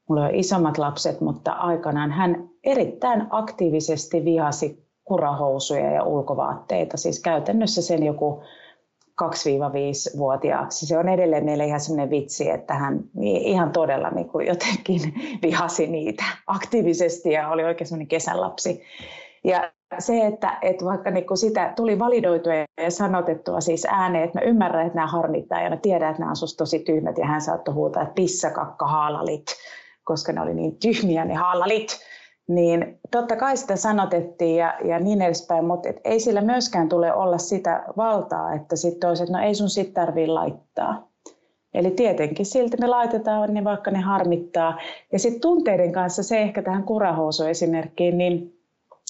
mulla 0.10 0.26
on 0.26 0.36
isommat 0.36 0.78
lapset, 0.78 1.22
mutta 1.22 1.52
aikanaan 1.52 2.12
hän 2.12 2.50
erittäin 2.64 3.28
aktiivisesti 3.30 4.26
vihasi 4.26 4.86
kurahousuja 5.04 5.92
ja 5.92 6.04
ulkovaatteita. 6.04 6.98
Siis 6.98 7.20
käytännössä 7.20 7.82
sen 7.82 8.04
joku 8.04 8.44
2-5-vuotiaaksi. 9.24 10.86
Se 10.86 10.98
on 10.98 11.10
edelleen 11.10 11.46
meille 11.46 11.66
ihan 11.66 11.80
semmoinen 11.80 12.10
vitsi, 12.10 12.50
että 12.50 12.74
hän 12.74 13.00
ihan 13.22 13.72
todella 13.72 14.10
niin 14.10 14.30
kuin 14.30 14.48
jotenkin 14.48 15.14
vihasi 15.42 15.88
niitä 15.88 16.24
aktiivisesti 16.48 17.32
ja 17.32 17.50
oli 17.50 17.64
oikein 17.64 17.88
semmoinen 17.88 18.08
kesänlapsi. 18.08 18.84
Ja 19.44 19.72
se, 20.00 20.26
että, 20.26 20.58
että 20.62 20.86
vaikka 20.86 21.12
niin 21.12 21.28
kun 21.28 21.38
sitä 21.38 21.74
tuli 21.76 22.00
validoitua 22.00 22.54
ja 22.54 22.92
sanotettua 22.92 23.62
siis 23.62 23.88
ääneen, 23.90 24.24
että 24.24 24.40
mä 24.40 24.46
ymmärrän, 24.46 24.86
että 24.86 24.96
nämä 24.96 25.08
harmittaa 25.08 25.62
ja 25.62 25.70
mä 25.70 25.78
tiedän, 25.78 26.10
että 26.10 26.20
nämä 26.20 26.32
on 26.32 26.58
tosi 26.58 26.80
tyhmät 26.80 27.18
ja 27.18 27.26
hän 27.26 27.42
saattoi 27.42 27.74
huutaa, 27.74 28.04
että 28.04 28.14
pissakakka 28.14 28.88
haalalit, 28.88 29.46
koska 30.04 30.32
ne 30.32 30.42
oli 30.42 30.54
niin 30.54 30.78
tyhmiä 30.78 31.26
ne 31.26 31.34
haalalit, 31.34 32.00
niin 32.48 33.00
totta 33.12 33.36
kai 33.36 33.58
sitä 33.58 33.76
sanotettiin 33.76 34.56
ja, 34.56 34.74
ja 34.84 35.00
niin 35.00 35.22
edespäin, 35.22 35.66
mutta 35.66 35.90
et 35.90 36.02
ei 36.04 36.20
sillä 36.20 36.42
myöskään 36.42 36.90
tule 36.90 37.14
olla 37.14 37.38
sitä 37.38 37.84
valtaa, 37.98 38.54
että 38.54 38.76
sitten 38.76 39.00
toiset, 39.00 39.30
no 39.30 39.40
ei 39.40 39.56
sun 39.56 39.70
sit 39.70 39.94
tarvii 39.94 40.28
laittaa. 40.28 41.08
Eli 41.74 41.92
tietenkin 41.92 42.46
silti 42.46 42.78
me 42.78 42.88
laitetaan, 42.88 43.54
niin 43.54 43.64
vaikka 43.64 43.92
ne 43.92 44.00
harmittaa. 44.00 44.80
Ja 45.12 45.20
sitten 45.20 45.42
tunteiden 45.42 45.92
kanssa 45.92 46.24
se 46.24 46.42
ehkä 46.42 46.62
tähän 46.62 46.84
kurahousu-esimerkkiin, 46.84 48.18
niin 48.18 48.55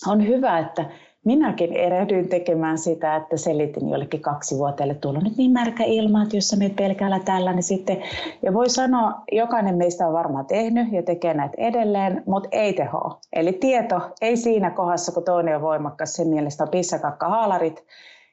on 0.08 0.28
hyvä, 0.28 0.60
että 0.60 0.86
minäkin 1.26 1.74
erehdyin 1.74 2.30
tekemään 2.30 2.78
sitä, 2.78 3.16
että 3.16 3.38
selitin 3.38 3.90
jollekin 3.90 4.22
kaksivuotiaille, 4.22 4.96
tuolla 4.96 5.20
nyt 5.20 5.38
niin 5.38 5.52
märkä 5.52 5.84
ilma, 5.84 6.24
että 6.24 6.38
jos 6.38 6.48
sä 6.48 6.56
menet 6.56 6.76
pelkällä 6.76 7.20
tällä, 7.20 7.54
niin 7.54 7.64
sitten, 7.64 8.04
ja 8.42 8.54
voi 8.54 8.70
sanoa, 8.70 9.14
jokainen 9.32 9.76
meistä 9.76 10.08
on 10.08 10.14
varmaan 10.14 10.46
tehnyt 10.46 10.92
ja 10.92 11.04
tekee 11.04 11.34
näitä 11.34 11.56
edelleen, 11.58 12.24
mutta 12.26 12.50
ei 12.52 12.74
teho. 12.74 13.20
Eli 13.34 13.54
tieto 13.54 14.02
ei 14.22 14.38
siinä 14.38 14.70
kohdassa, 14.70 15.12
kun 15.12 15.24
toinen 15.24 15.56
on 15.56 15.62
voimakas, 15.62 16.14
sen 16.14 16.28
mielestä 16.28 16.64
on 16.64 16.70
pissakakka 16.70 17.30
haalarit, 17.30 17.84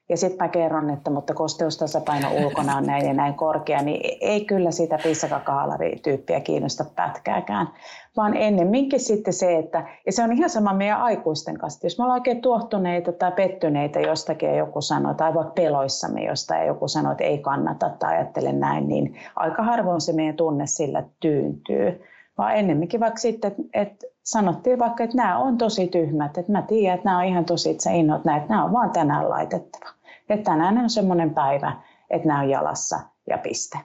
ja 0.09 0.17
sitten 0.17 0.47
mä 0.47 0.49
kerron, 0.49 0.91
että 0.91 1.11
mutta 1.11 1.35
kosteustasapaino 1.35 2.29
ulkona 2.45 2.77
on 2.77 2.87
näin 2.87 3.07
ja 3.07 3.15
näin 3.15 3.35
korkea, 3.35 3.83
niin 3.83 4.19
ei 4.21 4.45
kyllä 4.45 4.71
sitä 4.71 4.99
pissakakahaalari-tyyppiä 5.03 6.41
kiinnosta 6.41 6.85
pätkääkään, 6.97 7.69
vaan 8.17 8.37
ennemminkin 8.37 9.01
sitten 9.01 9.35
se, 9.35 9.59
että, 9.59 9.87
ja 10.07 10.13
se 10.13 10.23
on 10.23 10.33
ihan 10.33 10.51
sama 10.51 10.73
meidän 10.73 11.01
aikuisten 11.01 11.59
kanssa, 11.59 11.87
jos 11.87 11.99
me 11.99 12.05
ollaan 12.05 12.21
oikein 12.21 12.41
tuohtuneita 12.41 13.13
tai 13.13 13.33
pettyneitä 13.33 14.01
jostakin 14.01 14.49
ja 14.49 14.57
joku 14.57 14.81
sanoo, 14.81 15.15
tai 15.15 15.35
vaikka 15.35 15.53
peloissamme 15.53 16.25
jostain 16.25 16.61
ja 16.61 16.67
joku 16.67 16.89
sanoo, 16.89 17.13
että 17.13 17.25
ei 17.25 17.39
kannata 17.39 17.91
tai 17.99 18.17
ajattele 18.17 18.53
näin, 18.53 18.89
niin 18.89 19.17
aika 19.37 19.63
harvoin 19.63 20.01
se 20.01 20.13
meidän 20.13 20.37
tunne 20.37 20.67
sillä 20.67 21.03
tyyntyy. 21.21 22.03
Vaan 22.39 22.57
ennemminkin 22.57 23.01
vaikka 23.01 23.19
sitten, 23.19 23.55
että 23.75 24.07
sanottiin 24.23 24.79
vaikka, 24.79 25.05
että 25.05 25.17
nämä 25.17 25.39
on 25.39 25.59
tosi 25.59 25.87
tyhmät, 25.87 26.39
että 26.39 26.53
mä 26.53 26.63
tiedän, 26.63 26.95
että 26.95 27.09
nämä 27.09 27.19
on 27.19 27.25
ihan 27.25 27.45
tosi, 27.45 27.71
että 27.71 27.83
sä 27.83 27.91
innot 27.91 28.25
näitä, 28.25 28.47
nämä 28.49 28.65
on 28.65 28.73
vaan 28.73 28.91
tänään 28.91 29.31
laitettava. 29.31 29.91
Että 30.29 30.51
tänään 30.51 30.79
on 30.79 30.91
semmoinen 30.91 31.35
päivä, 31.35 31.73
että 32.11 32.29
nämä 32.29 32.41
on 32.41 32.51
jalassa 32.51 33.01
ja 33.29 33.39
piste. 33.39 33.79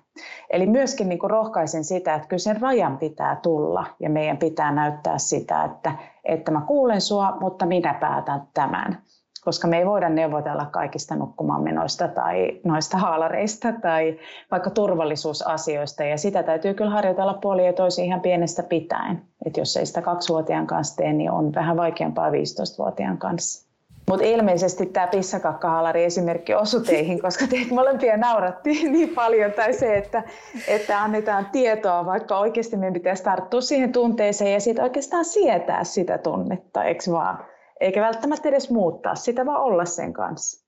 Eli 0.49 0.65
myöskin 0.67 1.09
niin 1.09 1.19
rohkaisen 1.23 1.83
sitä, 1.83 2.15
että 2.15 2.27
kyllä 2.27 2.39
sen 2.39 2.61
rajan 2.61 2.97
pitää 2.97 3.35
tulla 3.35 3.85
ja 3.99 4.09
meidän 4.09 4.37
pitää 4.37 4.71
näyttää 4.71 5.17
sitä, 5.17 5.63
että, 5.63 5.91
että 6.23 6.51
mä 6.51 6.61
kuulen 6.61 7.01
sua, 7.01 7.37
mutta 7.39 7.65
minä 7.65 7.93
päätän 7.93 8.47
tämän 8.53 9.01
koska 9.47 9.67
me 9.67 9.77
ei 9.77 9.85
voida 9.85 10.09
neuvotella 10.09 10.65
kaikista 10.65 11.15
nukkumaanmenoista 11.15 12.07
tai 12.07 12.59
noista 12.63 12.97
haalareista 12.97 13.73
tai 13.81 14.19
vaikka 14.51 14.69
turvallisuusasioista. 14.69 16.03
Ja 16.03 16.17
sitä 16.17 16.43
täytyy 16.43 16.73
kyllä 16.73 16.91
harjoitella 16.91 17.33
puoli 17.33 17.65
ja 17.65 17.73
toisi 17.73 18.05
ihan 18.05 18.21
pienestä 18.21 18.63
pitäen. 18.63 19.21
Et 19.45 19.57
jos 19.57 19.77
ei 19.77 19.85
sitä 19.85 20.01
kaksivuotiaan 20.01 20.67
kanssa 20.67 20.95
tee, 20.95 21.13
niin 21.13 21.31
on 21.31 21.55
vähän 21.55 21.77
vaikeampaa 21.77 22.29
15-vuotiaan 22.29 23.17
kanssa. 23.17 23.67
Mutta 24.09 24.25
ilmeisesti 24.25 24.85
tämä 24.85 25.07
pissakakkahaalari 25.07 26.03
esimerkki 26.03 26.53
osui 26.53 26.81
teihin, 26.81 27.21
koska 27.21 27.47
teitä 27.47 27.73
molempia 27.73 28.17
naurattiin 28.17 28.91
niin 28.93 29.09
paljon. 29.09 29.51
Tai 29.51 29.73
se, 29.73 29.97
että, 29.97 30.23
että 30.67 31.03
annetaan 31.03 31.45
tietoa, 31.51 32.05
vaikka 32.05 32.39
oikeasti 32.39 32.77
meidän 32.77 32.93
pitäisi 32.93 33.23
tarttua 33.23 33.61
siihen 33.61 33.91
tunteeseen 33.91 34.53
ja 34.53 34.59
sitten 34.59 34.83
oikeastaan 34.83 35.25
sietää 35.25 35.83
sitä 35.83 36.17
tunnetta, 36.17 36.83
eikö 36.83 37.11
vaan? 37.11 37.56
Eikä 37.79 38.01
välttämättä 38.01 38.49
edes 38.49 38.69
muuttaa 38.69 39.15
sitä, 39.15 39.45
vaan 39.45 39.61
olla 39.61 39.85
sen 39.85 40.13
kanssa. 40.13 40.67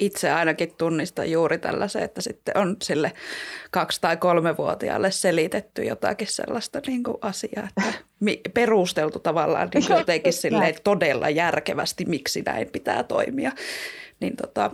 Itse 0.00 0.30
ainakin 0.30 0.74
tunnistan 0.78 1.30
juuri 1.30 1.58
tällaisen, 1.58 2.02
että 2.02 2.20
sitten 2.20 2.56
on 2.56 2.76
sille 2.82 3.12
kaksi- 3.70 4.00
tai 4.00 4.16
kolmevuotiaalle 4.16 5.10
selitetty 5.10 5.84
jotakin 5.84 6.26
sellaista 6.26 6.80
niin 6.86 7.02
kuin 7.02 7.16
asiaa, 7.20 7.68
että 7.68 7.82
perusteltu 8.54 9.18
tavallaan 9.18 9.68
niin 9.74 9.84
jotenkin 9.98 10.32
silleen 10.32 10.74
todella 10.84 11.30
järkevästi, 11.30 12.04
miksi 12.04 12.42
näin 12.42 12.68
pitää 12.72 13.02
toimia. 13.02 13.52
Niin 14.20 14.36
tota, 14.36 14.70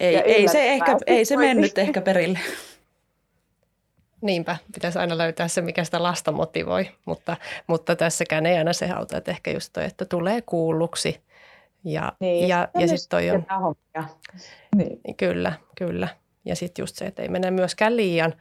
ei, 0.00 0.16
ei, 0.16 0.48
se 0.48 0.68
ehkä, 0.68 0.96
ei 1.06 1.24
se 1.24 1.36
mennyt 1.36 1.78
ehkä 1.78 2.00
perille. 2.00 2.38
Niinpä, 4.22 4.56
pitäisi 4.74 4.98
aina 4.98 5.18
löytää 5.18 5.48
se, 5.48 5.60
mikä 5.60 5.84
sitä 5.84 6.02
lasta 6.02 6.32
motivoi, 6.32 6.88
mutta, 7.04 7.36
mutta 7.66 7.96
tässäkään 7.96 8.46
ei 8.46 8.58
aina 8.58 8.72
se 8.72 8.90
auta, 8.90 9.16
että 9.16 9.30
ehkä 9.30 9.50
just 9.50 9.72
toi, 9.72 9.84
että 9.84 10.04
tulee 10.04 10.42
kuulluksi. 10.42 11.20
Ja, 11.84 12.12
niin, 12.20 12.48
ja, 12.48 12.68
ja, 12.74 12.80
ja 12.80 12.88
sitten 12.88 13.08
toi 13.08 13.30
on... 13.30 13.44
Niin. 14.76 15.16
Kyllä, 15.16 15.52
kyllä. 15.78 16.08
Ja 16.44 16.56
sitten 16.56 16.82
just 16.82 16.96
se, 16.96 17.04
että 17.04 17.22
ei 17.22 17.28
mene 17.28 17.50
myöskään 17.50 17.96
liian 17.96 18.34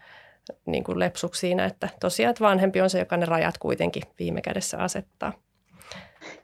niin 0.66 0.84
kuin 0.84 1.00
lepsuksi 1.00 1.40
siinä, 1.40 1.66
että 1.66 1.90
tosiaan 2.00 2.30
että 2.30 2.44
vanhempi 2.44 2.82
on 2.82 2.90
se, 2.90 3.00
joka 3.00 3.18
ne 3.18 3.26
rajat 3.26 3.58
kuitenkin 3.58 4.04
viime 4.20 4.42
kädessä 4.42 4.78
asettaa. 4.78 5.34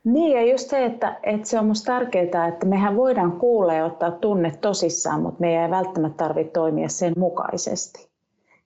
Niin 0.03 0.37
ja 0.37 0.51
just 0.51 0.69
se, 0.69 0.85
että, 0.85 1.19
että 1.23 1.47
se 1.47 1.59
on 1.59 1.65
minusta 1.65 1.93
tärkeää, 1.93 2.47
että 2.47 2.65
mehän 2.65 2.95
voidaan 2.95 3.31
kuulla 3.31 3.73
ja 3.73 3.85
ottaa 3.85 4.11
tunne 4.11 4.51
tosissaan, 4.61 5.21
mutta 5.21 5.41
meidän 5.41 5.63
ei 5.63 5.69
välttämättä 5.69 6.23
tarvitse 6.23 6.51
toimia 6.51 6.89
sen 6.89 7.13
mukaisesti. 7.17 8.09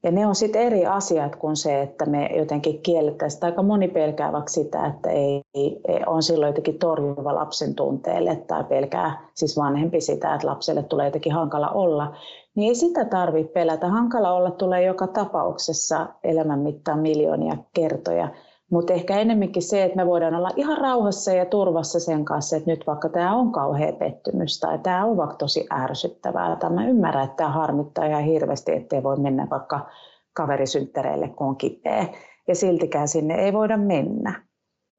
Ja 0.03 0.11
ne 0.11 0.27
on 0.27 0.35
sitten 0.35 0.61
eri 0.61 0.85
asiat 0.85 1.35
kuin 1.35 1.55
se, 1.55 1.81
että 1.81 2.05
me 2.05 2.29
jotenkin 2.37 2.81
kiellettäisiin. 2.81 3.45
Aika 3.45 3.63
moni 3.63 3.87
pelkää 3.87 4.31
vaikka 4.31 4.49
sitä, 4.49 4.85
että 4.85 5.09
ei, 5.09 5.41
ei, 5.53 5.81
on 6.05 6.23
silloin 6.23 6.49
jotenkin 6.49 6.79
torjuva 6.79 7.35
lapsen 7.35 7.75
tunteelle 7.75 8.35
tai 8.35 8.63
pelkää 8.63 9.29
siis 9.33 9.57
vanhempi 9.57 10.01
sitä, 10.01 10.33
että 10.35 10.47
lapselle 10.47 10.83
tulee 10.83 11.05
jotenkin 11.05 11.33
hankala 11.33 11.69
olla. 11.69 12.15
Niin 12.55 12.69
ei 12.69 12.75
sitä 12.75 13.05
tarvitse 13.05 13.53
pelätä. 13.53 13.87
Hankala 13.87 14.31
olla 14.31 14.51
tulee 14.51 14.83
joka 14.83 15.07
tapauksessa 15.07 16.07
elämän 16.23 16.59
mittaan 16.59 16.99
miljoonia 16.99 17.57
kertoja. 17.73 18.29
Mutta 18.71 18.93
ehkä 18.93 19.19
enemmänkin 19.19 19.63
se, 19.63 19.83
että 19.83 19.95
me 19.95 20.05
voidaan 20.05 20.35
olla 20.35 20.51
ihan 20.55 20.77
rauhassa 20.77 21.33
ja 21.33 21.45
turvassa 21.45 21.99
sen 21.99 22.25
kanssa, 22.25 22.57
että 22.57 22.71
nyt 22.71 22.87
vaikka 22.87 23.09
tämä 23.09 23.35
on 23.35 23.51
kauhea 23.51 23.93
pettymys 23.93 24.59
tai 24.59 24.79
tämä 24.79 25.05
on 25.05 25.17
vaikka 25.17 25.35
tosi 25.35 25.67
ärsyttävää 25.73 26.55
tai 26.55 26.69
mä 26.69 26.87
ymmärrän, 26.87 27.23
että 27.23 27.35
tämä 27.35 27.49
harmittaa 27.49 28.05
ihan 28.05 28.23
hirveästi, 28.23 28.71
ettei 28.71 29.03
voi 29.03 29.19
mennä 29.19 29.47
vaikka 29.49 29.89
kaverisynttäreille, 30.33 31.27
kun 31.27 31.47
on 31.47 31.55
kipeä. 31.55 32.05
Ja 32.47 32.55
siltikään 32.55 33.07
sinne 33.07 33.35
ei 33.35 33.53
voida 33.53 33.77
mennä. 33.77 34.43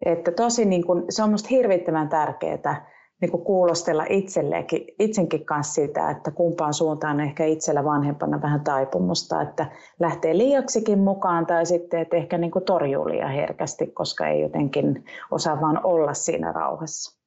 Että 0.07 0.33
tosi 0.33 0.65
niin 0.65 0.87
kun, 0.87 1.05
se 1.11 1.23
on 1.23 1.29
minusta 1.29 1.49
hirvittävän 1.51 2.09
tärkeää, 2.09 2.87
niin 3.23 3.31
kuin 3.31 3.45
kuulostella 3.45 4.05
itselleenkin, 4.09 4.87
itsenkin 4.99 5.45
kanssa 5.45 5.75
sitä, 5.75 6.11
että 6.11 6.31
kumpaan 6.31 6.75
suuntaan 6.75 7.21
ehkä 7.21 7.45
itsellä 7.45 7.85
vanhempana 7.85 8.43
vähän 8.43 8.61
taipumusta, 8.61 9.43
että 9.43 9.71
lähtee 10.01 10.39
liiaksikin 10.39 10.99
mukaan 10.99 11.47
tai 11.47 11.67
sitten, 11.67 12.01
että 12.01 12.17
ehkä 12.17 12.39
niin 12.39 12.51
kuin 12.51 12.65
torjuu 12.65 13.09
liian 13.09 13.31
herkästi, 13.31 13.87
koska 13.87 14.27
ei 14.27 14.41
jotenkin 14.41 15.05
osaa 15.31 15.61
vaan 15.61 15.81
olla 15.85 16.15
siinä 16.15 16.53
rauhassa. 16.53 17.19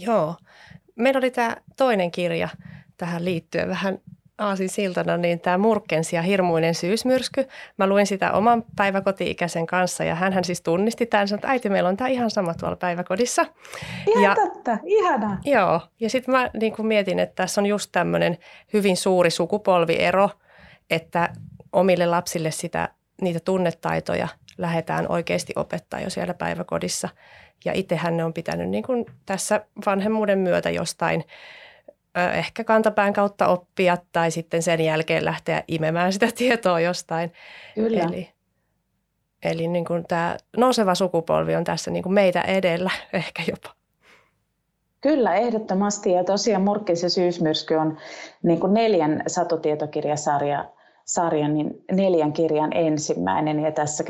Joo. 0.00 0.34
Meillä 0.96 1.18
oli 1.18 1.30
tämä 1.30 1.56
toinen 1.76 2.10
kirja 2.10 2.48
tähän 2.96 3.24
liittyen 3.24 3.68
vähän 3.68 3.98
aasin 4.40 4.68
siltana, 4.68 5.16
niin 5.16 5.40
tämä 5.40 5.58
Murkens 5.58 6.12
ja 6.12 6.22
hirmuinen 6.22 6.74
syysmyrsky. 6.74 7.48
Mä 7.76 7.86
luin 7.86 8.06
sitä 8.06 8.32
oman 8.32 8.64
päiväkoti-ikäisen 8.76 9.66
kanssa 9.66 10.04
ja 10.04 10.14
hän 10.14 10.44
siis 10.44 10.60
tunnisti 10.60 11.06
tämän, 11.06 11.28
että 11.34 11.48
äiti, 11.48 11.68
meillä 11.68 11.88
on 11.88 11.96
tämä 11.96 12.08
ihan 12.08 12.30
sama 12.30 12.54
tuolla 12.54 12.76
päiväkodissa. 12.76 13.46
Ihan 14.06 14.22
ja, 14.22 14.34
totta, 14.34 14.78
ihanaa. 14.84 15.38
Joo, 15.44 15.80
ja 16.00 16.10
sitten 16.10 16.34
mä 16.34 16.50
niin 16.60 16.72
kuin 16.72 16.86
mietin, 16.86 17.18
että 17.18 17.34
tässä 17.34 17.60
on 17.60 17.66
just 17.66 17.88
tämmöinen 17.92 18.38
hyvin 18.72 18.96
suuri 18.96 19.30
sukupolviero, 19.30 20.30
että 20.90 21.28
omille 21.72 22.06
lapsille 22.06 22.50
sitä, 22.50 22.88
niitä 23.20 23.40
tunnetaitoja 23.40 24.28
lähdetään 24.58 25.06
oikeasti 25.08 25.52
opettaa 25.56 26.00
jo 26.00 26.10
siellä 26.10 26.34
päiväkodissa. 26.34 27.08
Ja 27.64 27.72
itsehän 27.72 28.16
ne 28.16 28.24
on 28.24 28.32
pitänyt 28.32 28.68
niin 28.68 28.82
kuin 28.82 29.06
tässä 29.26 29.64
vanhemmuuden 29.86 30.38
myötä 30.38 30.70
jostain 30.70 31.24
ehkä 32.14 32.64
kantapään 32.64 33.12
kautta 33.12 33.48
oppia 33.48 33.98
tai 34.12 34.30
sitten 34.30 34.62
sen 34.62 34.80
jälkeen 34.80 35.24
lähteä 35.24 35.64
imemään 35.68 36.12
sitä 36.12 36.28
tietoa 36.38 36.80
jostain. 36.80 37.32
Kyllä. 37.74 38.02
Eli, 38.02 38.30
eli 39.42 39.68
niin 39.68 39.84
kuin 39.84 40.04
tämä 40.08 40.36
nouseva 40.56 40.94
sukupolvi 40.94 41.56
on 41.56 41.64
tässä 41.64 41.90
niin 41.90 42.02
kuin 42.02 42.12
meitä 42.12 42.40
edellä 42.40 42.90
ehkä 43.12 43.42
jopa. 43.48 43.74
Kyllä, 45.00 45.34
ehdottomasti. 45.34 46.12
Ja 46.12 46.24
tosiaan 46.24 46.62
Murkkis 46.62 47.02
ja 47.02 47.10
syysmyrsky 47.10 47.74
on 47.74 47.96
niin 48.42 48.60
kuin 48.60 48.74
neljän 48.74 49.22
satotietokirjasarja 49.26 50.64
sarjan 51.12 51.54
niin 51.54 51.84
neljän 51.92 52.32
kirjan 52.32 52.72
ensimmäinen. 52.72 53.60
Ja 53.60 53.72
tässä 53.72 54.04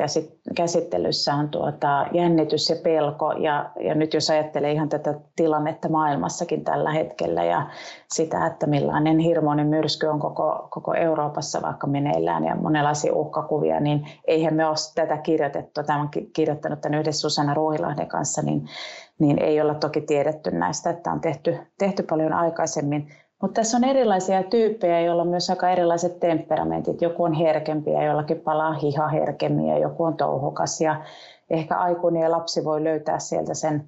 käsittelyssä 0.55 1.33
on 1.33 1.49
tuota 1.49 2.05
jännitys 2.13 2.69
ja 2.69 2.75
pelko. 2.83 3.31
Ja, 3.31 3.71
ja 3.79 3.95
nyt 3.95 4.13
jos 4.13 4.29
ajattelee 4.29 4.71
ihan 4.71 4.89
tätä 4.89 5.13
tilannetta 5.35 5.89
maailmassakin 5.89 6.63
tällä 6.63 6.91
hetkellä 6.91 7.43
ja 7.43 7.67
sitä, 8.13 8.45
että 8.45 8.67
millainen 8.67 9.19
hirmoinen 9.19 9.67
myrsky 9.67 10.07
on 10.07 10.19
koko, 10.19 10.67
koko 10.69 10.93
Euroopassa 10.93 11.61
vaikka 11.61 11.87
meneillään 11.87 12.45
ja 12.45 12.55
monenlaisia 12.55 13.13
uhkakuvia, 13.13 13.79
niin 13.79 14.07
eihän 14.27 14.53
me 14.53 14.65
ole 14.65 14.75
tätä 14.95 15.17
kirjoitettu, 15.17 15.83
tämän 15.83 16.09
kirjoittanut 16.33 16.81
tämän 16.81 16.99
yhdessä 16.99 17.21
Susanna 17.21 17.53
Ruuhilahden 17.53 18.07
kanssa, 18.07 18.41
niin, 18.41 18.65
niin 19.19 19.39
ei 19.39 19.61
olla 19.61 19.73
toki 19.73 20.01
tiedetty 20.01 20.51
näistä, 20.51 20.89
että 20.89 21.11
on 21.11 21.21
tehty, 21.21 21.57
tehty 21.77 22.03
paljon 22.03 22.33
aikaisemmin 22.33 23.07
mutta 23.41 23.61
tässä 23.61 23.77
on 23.77 23.83
erilaisia 23.83 24.43
tyyppejä, 24.43 24.99
joilla 24.99 25.21
on 25.21 25.27
myös 25.27 25.49
aika 25.49 25.69
erilaiset 25.69 26.19
temperamentit. 26.19 27.01
Joku 27.01 27.23
on 27.23 27.33
herkempi 27.33 27.91
ja 27.91 28.03
jollakin 28.03 28.39
palaa 28.39 28.73
hiha 28.73 29.07
herkemmin 29.07 29.67
ja 29.67 29.77
joku 29.77 30.03
on 30.03 30.17
touhukas. 30.17 30.81
Ja 30.81 31.01
ehkä 31.49 31.77
aikuinen 31.77 32.21
ja 32.21 32.31
lapsi 32.31 32.63
voi 32.63 32.83
löytää 32.83 33.19
sieltä 33.19 33.53
sen 33.53 33.83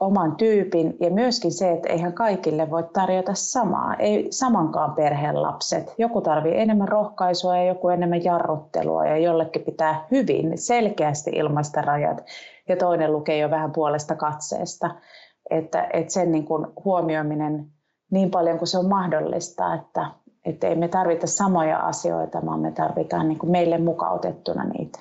oman 0.00 0.36
tyypin 0.36 0.96
ja 1.00 1.10
myöskin 1.10 1.52
se, 1.52 1.72
että 1.72 1.88
eihän 1.88 2.12
kaikille 2.12 2.70
voi 2.70 2.84
tarjota 2.92 3.34
samaa, 3.34 3.94
ei 3.94 4.26
samankaan 4.30 4.94
perheen 4.94 5.42
lapset. 5.42 5.94
Joku 5.98 6.20
tarvii 6.20 6.58
enemmän 6.58 6.88
rohkaisua 6.88 7.56
ja 7.56 7.64
joku 7.64 7.88
enemmän 7.88 8.24
jarruttelua 8.24 9.06
ja 9.06 9.16
jollekin 9.16 9.62
pitää 9.62 10.06
hyvin 10.10 10.58
selkeästi 10.58 11.30
ilmaista 11.30 11.82
rajat 11.82 12.24
ja 12.68 12.76
toinen 12.76 13.12
lukee 13.12 13.38
jo 13.38 13.50
vähän 13.50 13.72
puolesta 13.72 14.16
katseesta. 14.16 14.90
Että, 15.50 15.88
että 15.92 16.12
sen 16.12 16.32
niin 16.32 16.44
kuin 16.44 16.66
huomioiminen 16.84 17.66
niin 18.10 18.30
paljon 18.30 18.58
kuin 18.58 18.68
se 18.68 18.78
on 18.78 18.88
mahdollista, 18.88 19.74
että, 19.74 20.10
että 20.44 20.68
ei 20.68 20.74
me 20.74 20.88
tarvita 20.88 21.26
samoja 21.26 21.78
asioita, 21.78 22.46
vaan 22.46 22.60
me 22.60 22.72
tarvitaan 22.72 23.28
niin 23.28 23.38
kuin 23.38 23.50
meille 23.50 23.78
mukautettuna 23.78 24.64
niitä. 24.64 24.98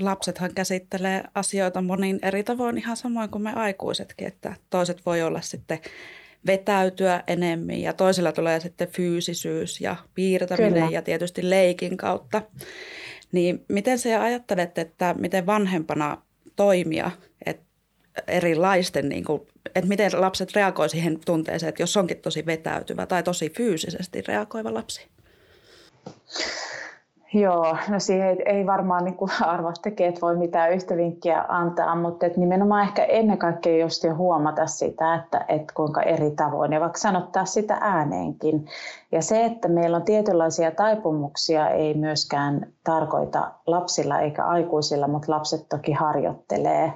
Lapsethan 0.00 0.54
käsittelee 0.54 1.24
asioita 1.34 1.82
monin 1.82 2.18
eri 2.22 2.44
tavoin 2.44 2.78
ihan 2.78 2.96
samoin 2.96 3.30
kuin 3.30 3.42
me 3.42 3.52
aikuisetkin, 3.52 4.28
että 4.28 4.54
toiset 4.70 5.06
voi 5.06 5.22
olla 5.22 5.40
sitten 5.40 5.78
vetäytyä 6.46 7.22
enemmän 7.26 7.80
ja 7.80 7.92
toisilla 7.92 8.32
tulee 8.32 8.60
sitten 8.60 8.88
fyysisyys 8.88 9.80
ja 9.80 9.96
piirtäminen 10.14 10.72
Kyllä. 10.72 10.90
ja 10.90 11.02
tietysti 11.02 11.50
leikin 11.50 11.96
kautta. 11.96 12.42
Niin 13.32 13.64
miten 13.68 13.98
se 13.98 14.16
ajattelet, 14.16 14.78
että 14.78 15.14
miten 15.18 15.46
vanhempana 15.46 16.22
toimia, 16.56 17.10
että 17.46 17.64
erilaisten, 18.26 19.08
niin 19.08 19.24
kuin, 19.24 19.40
että 19.74 19.88
miten 19.88 20.10
lapset 20.14 20.54
reagoivat 20.54 20.90
siihen 20.90 21.18
tunteeseen, 21.26 21.68
että 21.68 21.82
jos 21.82 21.96
onkin 21.96 22.16
tosi 22.16 22.46
vetäytyvä 22.46 23.06
tai 23.06 23.22
tosi 23.22 23.50
fyysisesti 23.50 24.22
reagoiva 24.28 24.74
lapsi? 24.74 25.08
Joo, 27.34 27.76
no 27.88 28.00
siihen 28.00 28.28
ei, 28.28 28.42
ei 28.46 28.66
varmaan 28.66 29.04
niin 29.04 29.16
kuin 29.16 29.30
arva 29.40 29.72
tekijät 29.82 30.22
voi 30.22 30.36
mitään 30.36 30.72
yhtä 30.72 30.96
vinkkiä 30.96 31.44
antaa, 31.48 31.96
mutta 31.96 32.26
et 32.26 32.36
nimenomaan 32.36 32.82
ehkä 32.82 33.04
ennen 33.04 33.38
kaikkea 33.38 33.80
just 33.80 34.04
jo 34.04 34.14
huomata 34.14 34.66
sitä, 34.66 35.14
että 35.14 35.44
et 35.48 35.72
kuinka 35.72 36.02
eri 36.02 36.30
tavoin 36.30 36.72
ja 36.72 36.80
vaikka 36.80 36.98
sanottaa 36.98 37.44
sitä 37.44 37.78
ääneenkin. 37.80 38.66
Ja 39.12 39.22
se, 39.22 39.44
että 39.44 39.68
meillä 39.68 39.96
on 39.96 40.02
tietynlaisia 40.02 40.70
taipumuksia, 40.70 41.68
ei 41.68 41.94
myöskään 41.94 42.72
tarkoita 42.84 43.50
lapsilla 43.66 44.20
eikä 44.20 44.44
aikuisilla, 44.44 45.08
mutta 45.08 45.32
lapset 45.32 45.68
toki 45.68 45.92
harjoittelee 45.92 46.92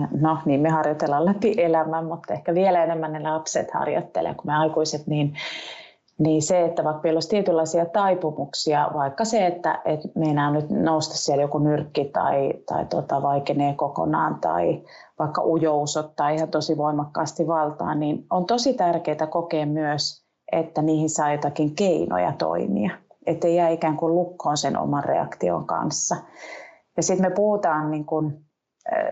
ja 0.00 0.08
no 0.20 0.38
niin, 0.44 0.60
me 0.60 0.68
harjoitellaan 0.68 1.24
läpi 1.26 1.54
elämän, 1.56 2.04
mutta 2.04 2.34
ehkä 2.34 2.54
vielä 2.54 2.84
enemmän 2.84 3.12
ne 3.12 3.20
lapset 3.20 3.70
harjoittelee 3.70 4.34
kuin 4.34 4.46
me 4.46 4.54
aikuiset, 4.56 5.06
niin, 5.06 5.34
niin 6.18 6.42
se, 6.42 6.64
että 6.64 6.84
vaikka 6.84 7.00
meillä 7.02 7.16
olisi 7.16 7.28
tietynlaisia 7.28 7.86
taipumuksia, 7.86 8.90
vaikka 8.94 9.24
se, 9.24 9.46
että, 9.46 9.82
että 9.84 10.08
meinaa 10.14 10.50
nyt 10.50 10.70
nousta 10.70 11.16
siellä 11.16 11.42
joku 11.42 11.58
nyrkki 11.58 12.04
tai, 12.04 12.52
tai 12.66 12.84
tota, 12.84 13.22
vaikenee 13.22 13.74
kokonaan 13.74 14.40
tai 14.40 14.82
vaikka 15.18 15.42
ujous 15.44 15.96
ottaa 15.96 16.28
ihan 16.28 16.48
tosi 16.48 16.76
voimakkaasti 16.76 17.46
valtaan, 17.46 18.00
niin 18.00 18.26
on 18.30 18.46
tosi 18.46 18.74
tärkeää 18.74 19.26
kokea 19.30 19.66
myös, 19.66 20.24
että 20.52 20.82
niihin 20.82 21.10
saa 21.10 21.32
jotakin 21.32 21.74
keinoja 21.74 22.32
toimia, 22.38 22.90
ettei 23.26 23.56
jää 23.56 23.68
ikään 23.68 23.96
kuin 23.96 24.14
lukkoon 24.14 24.56
sen 24.56 24.78
oman 24.78 25.04
reaktion 25.04 25.66
kanssa. 25.66 26.16
Ja 26.96 27.02
sitten 27.02 27.26
me 27.26 27.34
puhutaan 27.34 27.90
niin 27.90 28.04
kuin 28.04 28.44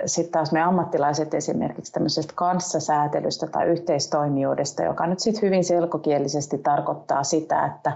sitten 0.06 0.32
taas 0.32 0.52
me 0.52 0.62
ammattilaiset 0.62 1.34
esimerkiksi 1.34 1.92
tämmöisestä 1.92 2.32
kanssasäätelystä 2.36 3.46
tai 3.46 3.66
yhteistoimijuudesta, 3.66 4.82
joka 4.82 5.06
nyt 5.06 5.18
sitten 5.18 5.42
hyvin 5.42 5.64
selkokielisesti 5.64 6.58
tarkoittaa 6.58 7.22
sitä, 7.22 7.64
että, 7.66 7.92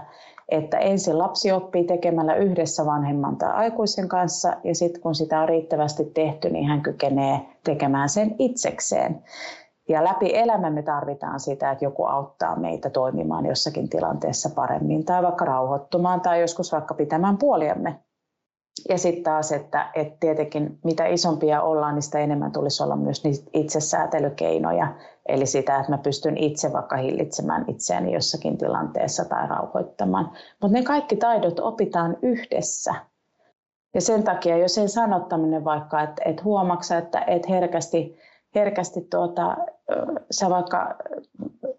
että 0.49 0.77
ensin 0.77 1.17
lapsi 1.17 1.51
oppii 1.51 1.83
tekemällä 1.83 2.35
yhdessä 2.35 2.85
vanhemman 2.85 3.37
tai 3.37 3.53
aikuisen 3.53 4.09
kanssa 4.09 4.53
ja 4.63 4.75
sitten 4.75 5.01
kun 5.01 5.15
sitä 5.15 5.41
on 5.41 5.49
riittävästi 5.49 6.05
tehty, 6.05 6.49
niin 6.49 6.67
hän 6.67 6.81
kykenee 6.81 7.39
tekemään 7.63 8.09
sen 8.09 8.35
itsekseen. 8.39 9.23
Ja 9.89 10.03
läpi 10.03 10.35
elämän 10.35 10.73
me 10.73 10.81
tarvitaan 10.81 11.39
sitä, 11.39 11.71
että 11.71 11.85
joku 11.85 12.05
auttaa 12.05 12.55
meitä 12.55 12.89
toimimaan 12.89 13.45
jossakin 13.45 13.89
tilanteessa 13.89 14.49
paremmin 14.49 15.05
tai 15.05 15.23
vaikka 15.23 15.45
rauhoittumaan 15.45 16.21
tai 16.21 16.41
joskus 16.41 16.71
vaikka 16.71 16.93
pitämään 16.93 17.37
puoliamme 17.37 17.99
ja 18.89 18.97
sitten 18.97 19.23
taas, 19.23 19.51
että, 19.51 19.89
että 19.95 20.17
tietenkin 20.19 20.79
mitä 20.83 21.05
isompia 21.05 21.61
ollaan, 21.61 21.95
niin 21.95 22.03
sitä 22.03 22.19
enemmän 22.19 22.51
tulisi 22.51 22.83
olla 22.83 22.95
myös 22.95 23.23
niitä 23.23 23.49
itsesäätelykeinoja. 23.53 24.93
Eli 25.25 25.45
sitä, 25.45 25.79
että 25.79 25.91
mä 25.91 25.97
pystyn 25.97 26.37
itse 26.37 26.73
vaikka 26.73 26.97
hillitsemään 26.97 27.65
itseäni 27.67 28.13
jossakin 28.13 28.57
tilanteessa 28.57 29.25
tai 29.25 29.47
rauhoittamaan. 29.47 30.31
Mutta 30.61 30.77
ne 30.77 30.83
kaikki 30.83 31.15
taidot 31.15 31.59
opitaan 31.59 32.17
yhdessä. 32.21 32.95
Ja 33.93 34.01
sen 34.01 34.23
takia 34.23 34.57
jo 34.57 34.67
sen 34.67 34.89
sanottaminen 34.89 35.63
vaikka, 35.63 36.01
että, 36.01 36.21
että 36.25 36.43
huomaksa, 36.43 36.97
että, 36.97 37.21
että 37.21 37.47
herkästi, 37.49 38.17
herkästi 38.55 39.01
tuota, 39.01 39.57
sä 40.31 40.49
vaikka 40.49 40.95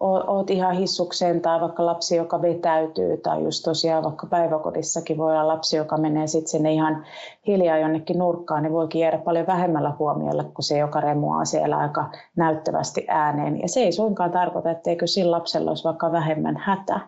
oot 0.00 0.50
ihan 0.50 0.74
hissukseen 0.74 1.40
tai 1.40 1.60
vaikka 1.60 1.86
lapsi, 1.86 2.16
joka 2.16 2.42
vetäytyy 2.42 3.16
tai 3.16 3.44
just 3.44 3.64
tosiaan 3.64 4.04
vaikka 4.04 4.26
päiväkodissakin 4.26 5.18
voi 5.18 5.32
olla 5.32 5.48
lapsi, 5.48 5.76
joka 5.76 5.96
menee 5.96 6.26
sitten 6.26 6.50
sinne 6.50 6.72
ihan 6.72 7.04
hiljaa 7.46 7.78
jonnekin 7.78 8.18
nurkkaan, 8.18 8.62
niin 8.62 8.72
voikin 8.72 9.00
jäädä 9.00 9.18
paljon 9.18 9.46
vähemmällä 9.46 9.92
huomiolla 9.98 10.44
kuin 10.44 10.64
se, 10.64 10.78
joka 10.78 11.00
remuaa 11.00 11.44
siellä 11.44 11.76
aika 11.76 12.10
näyttävästi 12.36 13.04
ääneen. 13.08 13.60
Ja 13.60 13.68
se 13.68 13.80
ei 13.80 13.92
suinkaan 13.92 14.30
tarkoita, 14.30 14.70
etteikö 14.70 15.06
sillä 15.06 15.30
lapsella 15.30 15.70
olisi 15.70 15.84
vaikka 15.84 16.12
vähemmän 16.12 16.56
hätä. 16.56 17.00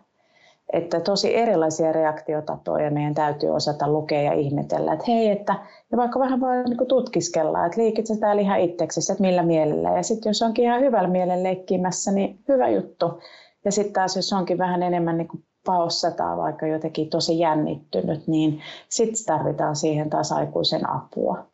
Että 0.73 1.01
tosi 1.01 1.37
erilaisia 1.37 1.93
reaktiotapoja 1.93 2.91
meidän 2.91 3.15
täytyy 3.15 3.51
osata 3.51 3.89
lukea 3.89 4.23
ja 4.23 4.33
ihmetellä, 4.33 4.93
että 4.93 5.05
hei, 5.09 5.31
että 5.31 5.55
ja 5.91 5.97
vaikka 5.97 6.21
vähän 6.21 6.41
voi 6.41 6.65
niin 6.65 6.89
tutkiskella, 6.89 7.67
että 7.67 7.81
liikitsä 7.81 8.17
täällä 8.21 8.43
ihan 8.43 8.61
itseksesi, 8.61 9.13
että 9.13 9.23
millä 9.23 9.43
mielellä. 9.43 9.91
Ja 9.91 10.03
sitten 10.03 10.31
jos 10.31 10.43
onkin 10.43 10.65
ihan 10.65 10.81
hyvällä 10.81 11.09
mielellä 11.09 11.43
leikkimässä, 11.43 12.13
niin 12.13 12.39
hyvä 12.49 12.69
juttu. 12.69 13.21
Ja 13.65 13.73
sitten 13.73 13.93
taas 13.93 14.17
jos 14.17 14.33
onkin 14.33 14.59
vähän 14.59 14.83
enemmän 14.83 15.19
niin 15.19 15.29
kuin 15.29 15.45
paossa 15.67 16.11
tai 16.11 16.37
vaikka 16.37 16.67
jotenkin 16.67 17.11
tosi 17.11 17.39
jännittynyt, 17.39 18.27
niin 18.27 18.61
sitten 18.89 19.25
tarvitaan 19.27 19.77
siihen 19.77 20.11
taas 20.11 20.33
aikuisen 20.33 20.91
apua. 20.91 21.47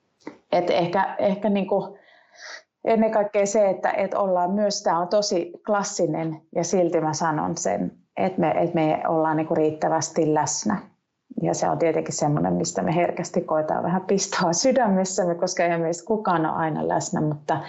Et 0.52 0.70
ehkä, 0.70 1.16
ehkä 1.18 1.48
niin 1.48 1.66
kuin 1.66 1.98
ennen 2.84 3.10
kaikkea 3.10 3.46
se, 3.46 3.70
että, 3.70 3.90
että 3.90 4.20
ollaan 4.20 4.50
myös, 4.50 4.82
tämä 4.82 4.98
on 4.98 5.08
tosi 5.08 5.52
klassinen 5.66 6.42
ja 6.54 6.64
silti 6.64 7.00
mä 7.00 7.12
sanon 7.12 7.56
sen, 7.56 7.92
että 8.16 8.40
me, 8.40 8.50
että 8.50 8.74
me 8.74 9.02
ollaan 9.08 9.36
niin 9.36 9.46
kuin 9.46 9.56
riittävästi 9.56 10.34
läsnä. 10.34 10.78
Ja 11.42 11.54
se 11.54 11.68
on 11.70 11.78
tietenkin 11.78 12.14
semmoinen, 12.14 12.52
mistä 12.52 12.82
me 12.82 12.94
herkästi 12.94 13.40
koetaan 13.40 13.82
vähän 13.82 14.02
pistoa 14.02 14.52
sydämessämme, 14.52 15.34
koska 15.34 15.62
eihän 15.62 15.80
meistä 15.80 16.06
kukaan 16.06 16.46
ole 16.46 16.56
aina 16.56 16.88
läsnä, 16.88 17.20
mutta, 17.20 17.60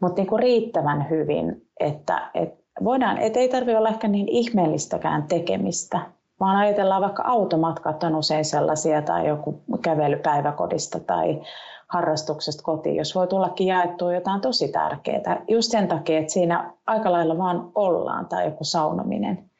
mutta 0.00 0.20
niin 0.20 0.28
kuin 0.28 0.42
riittävän 0.42 1.10
hyvin, 1.10 1.66
että, 1.80 2.30
että 2.34 2.66
voidaan, 2.84 3.18
että 3.18 3.38
ei 3.38 3.48
tarvitse 3.48 3.78
olla 3.78 3.88
ehkä 3.88 4.08
niin 4.08 4.28
ihmeellistäkään 4.28 5.22
tekemistä, 5.22 6.00
vaan 6.40 6.56
ajatellaan 6.56 7.02
vaikka 7.02 7.22
automatkat 7.22 8.02
on 8.02 8.14
usein 8.14 8.44
sellaisia 8.44 9.02
tai 9.02 9.28
joku 9.28 9.62
kävely 9.82 10.16
päiväkodista 10.16 11.00
tai 11.00 11.42
harrastuksesta 11.88 12.62
kotiin, 12.62 12.96
jos 12.96 13.14
voi 13.14 13.26
tullakin 13.26 13.66
jaettua 13.66 14.14
jotain 14.14 14.40
tosi 14.40 14.68
tärkeää. 14.68 15.42
Just 15.48 15.70
sen 15.70 15.88
takia, 15.88 16.18
että 16.18 16.32
siinä 16.32 16.72
aika 16.86 17.12
lailla 17.12 17.38
vaan 17.38 17.70
ollaan 17.74 18.26
tai 18.26 18.44
joku 18.44 18.64
saunominen. 18.64 19.50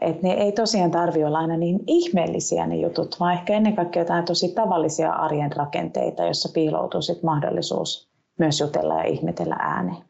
Että 0.00 0.26
ne 0.26 0.32
ei 0.32 0.52
tosiaan 0.52 0.90
tarvitse 0.90 1.26
olla 1.26 1.38
aina 1.38 1.56
niin 1.56 1.80
ihmeellisiä 1.86 2.66
ne 2.66 2.76
jutut, 2.76 3.16
vaan 3.20 3.34
ehkä 3.34 3.52
ennen 3.52 3.76
kaikkea 3.76 4.02
jotain 4.02 4.24
tosi 4.24 4.54
tavallisia 4.54 5.12
arjen 5.12 5.52
rakenteita, 5.52 6.24
jossa 6.24 6.48
piiloutuu 6.54 7.02
sit 7.02 7.22
mahdollisuus 7.22 8.10
myös 8.38 8.60
jutella 8.60 8.94
ja 8.94 9.04
ihmetellä 9.04 9.56
ääneen. 9.58 10.02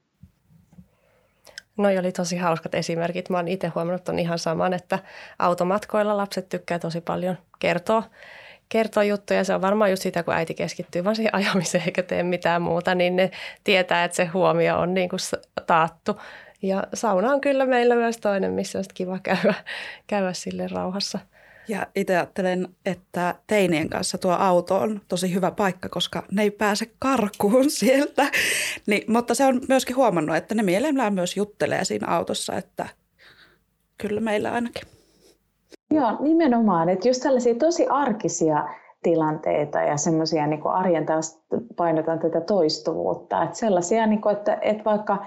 Noi 1.77 1.99
oli 1.99 2.13
tosi 2.13 2.37
hauskat 2.37 2.75
esimerkit. 2.75 3.31
Mä 3.31 3.37
oon 3.37 3.49
itse 3.49 3.69
huomannut 3.69 4.09
on 4.09 4.19
ihan 4.19 4.39
saman, 4.39 4.73
että 4.73 4.99
automatkoilla 5.39 6.17
lapset 6.17 6.49
tykkää 6.49 6.79
tosi 6.79 7.01
paljon 7.01 7.37
kertoa, 7.59 8.03
kertoa 8.69 9.05
juttuja. 9.05 9.45
Se 9.45 9.55
on 9.55 9.63
varmaan 9.63 9.91
just 9.91 10.03
sitä, 10.03 10.23
kun 10.23 10.35
äiti 10.35 10.55
keskittyy 10.55 11.05
vaan 11.05 11.17
siihen 11.17 11.35
ajamiseen 11.35 11.85
eikä 11.87 12.03
tee 12.03 12.23
mitään 12.23 12.63
muuta, 12.63 12.95
niin 12.95 13.17
ne 13.17 13.31
tietää, 13.65 14.05
että 14.05 14.17
se 14.17 14.25
huomio 14.25 14.79
on 14.79 14.95
niin 14.95 15.09
kuin 15.09 15.21
taattu. 15.67 16.17
Ja 16.63 16.85
sauna 16.95 17.33
on 17.33 17.41
kyllä 17.41 17.67
meillä 17.67 17.95
myös 17.95 18.17
toinen, 18.17 18.53
missä 18.53 18.79
on 18.79 18.85
kiva 18.95 19.19
käydä, 19.23 19.55
käydä 20.07 20.33
sille 20.33 20.69
rauhassa– 20.69 21.19
ja 21.71 21.87
itse 21.95 22.17
ajattelen, 22.17 22.69
että 22.87 23.35
teinien 23.47 23.89
kanssa 23.89 24.19
tuo 24.19 24.33
auto 24.33 24.77
on 24.77 25.01
tosi 25.09 25.35
hyvä 25.35 25.51
paikka, 25.51 25.89
koska 25.89 26.23
ne 26.33 26.43
ei 26.43 26.51
pääse 26.51 26.87
karkuun 26.99 27.71
sieltä. 27.81 28.27
Niin, 28.87 29.13
mutta 29.13 29.35
se 29.35 29.45
on 29.45 29.61
myöskin 29.69 29.97
huomannut, 29.97 30.37
että 30.37 30.55
ne 30.55 30.63
mielellään 30.63 31.15
myös 31.15 31.37
juttelee 31.37 31.85
siinä 31.85 32.07
autossa, 32.09 32.57
että 32.57 32.87
kyllä 33.99 34.21
meillä 34.21 34.53
ainakin. 34.53 34.89
Joo, 35.91 36.17
nimenomaan. 36.21 36.89
Että 36.89 37.09
just 37.09 37.23
tällaisia 37.23 37.55
tosi 37.55 37.87
arkisia 37.87 38.69
tilanteita 39.03 39.79
ja 39.79 39.97
semmoisia 39.97 40.47
niin 40.47 40.67
arjen 40.67 41.07
taas 41.07 41.41
painotan 41.77 42.19
tätä 42.19 42.41
toistuvuutta. 42.41 43.43
Että 43.43 43.57
sellaisia, 43.57 44.07
niin 44.07 44.21
kuin, 44.21 44.37
että, 44.37 44.59
että 44.63 44.85
vaikka 44.85 45.27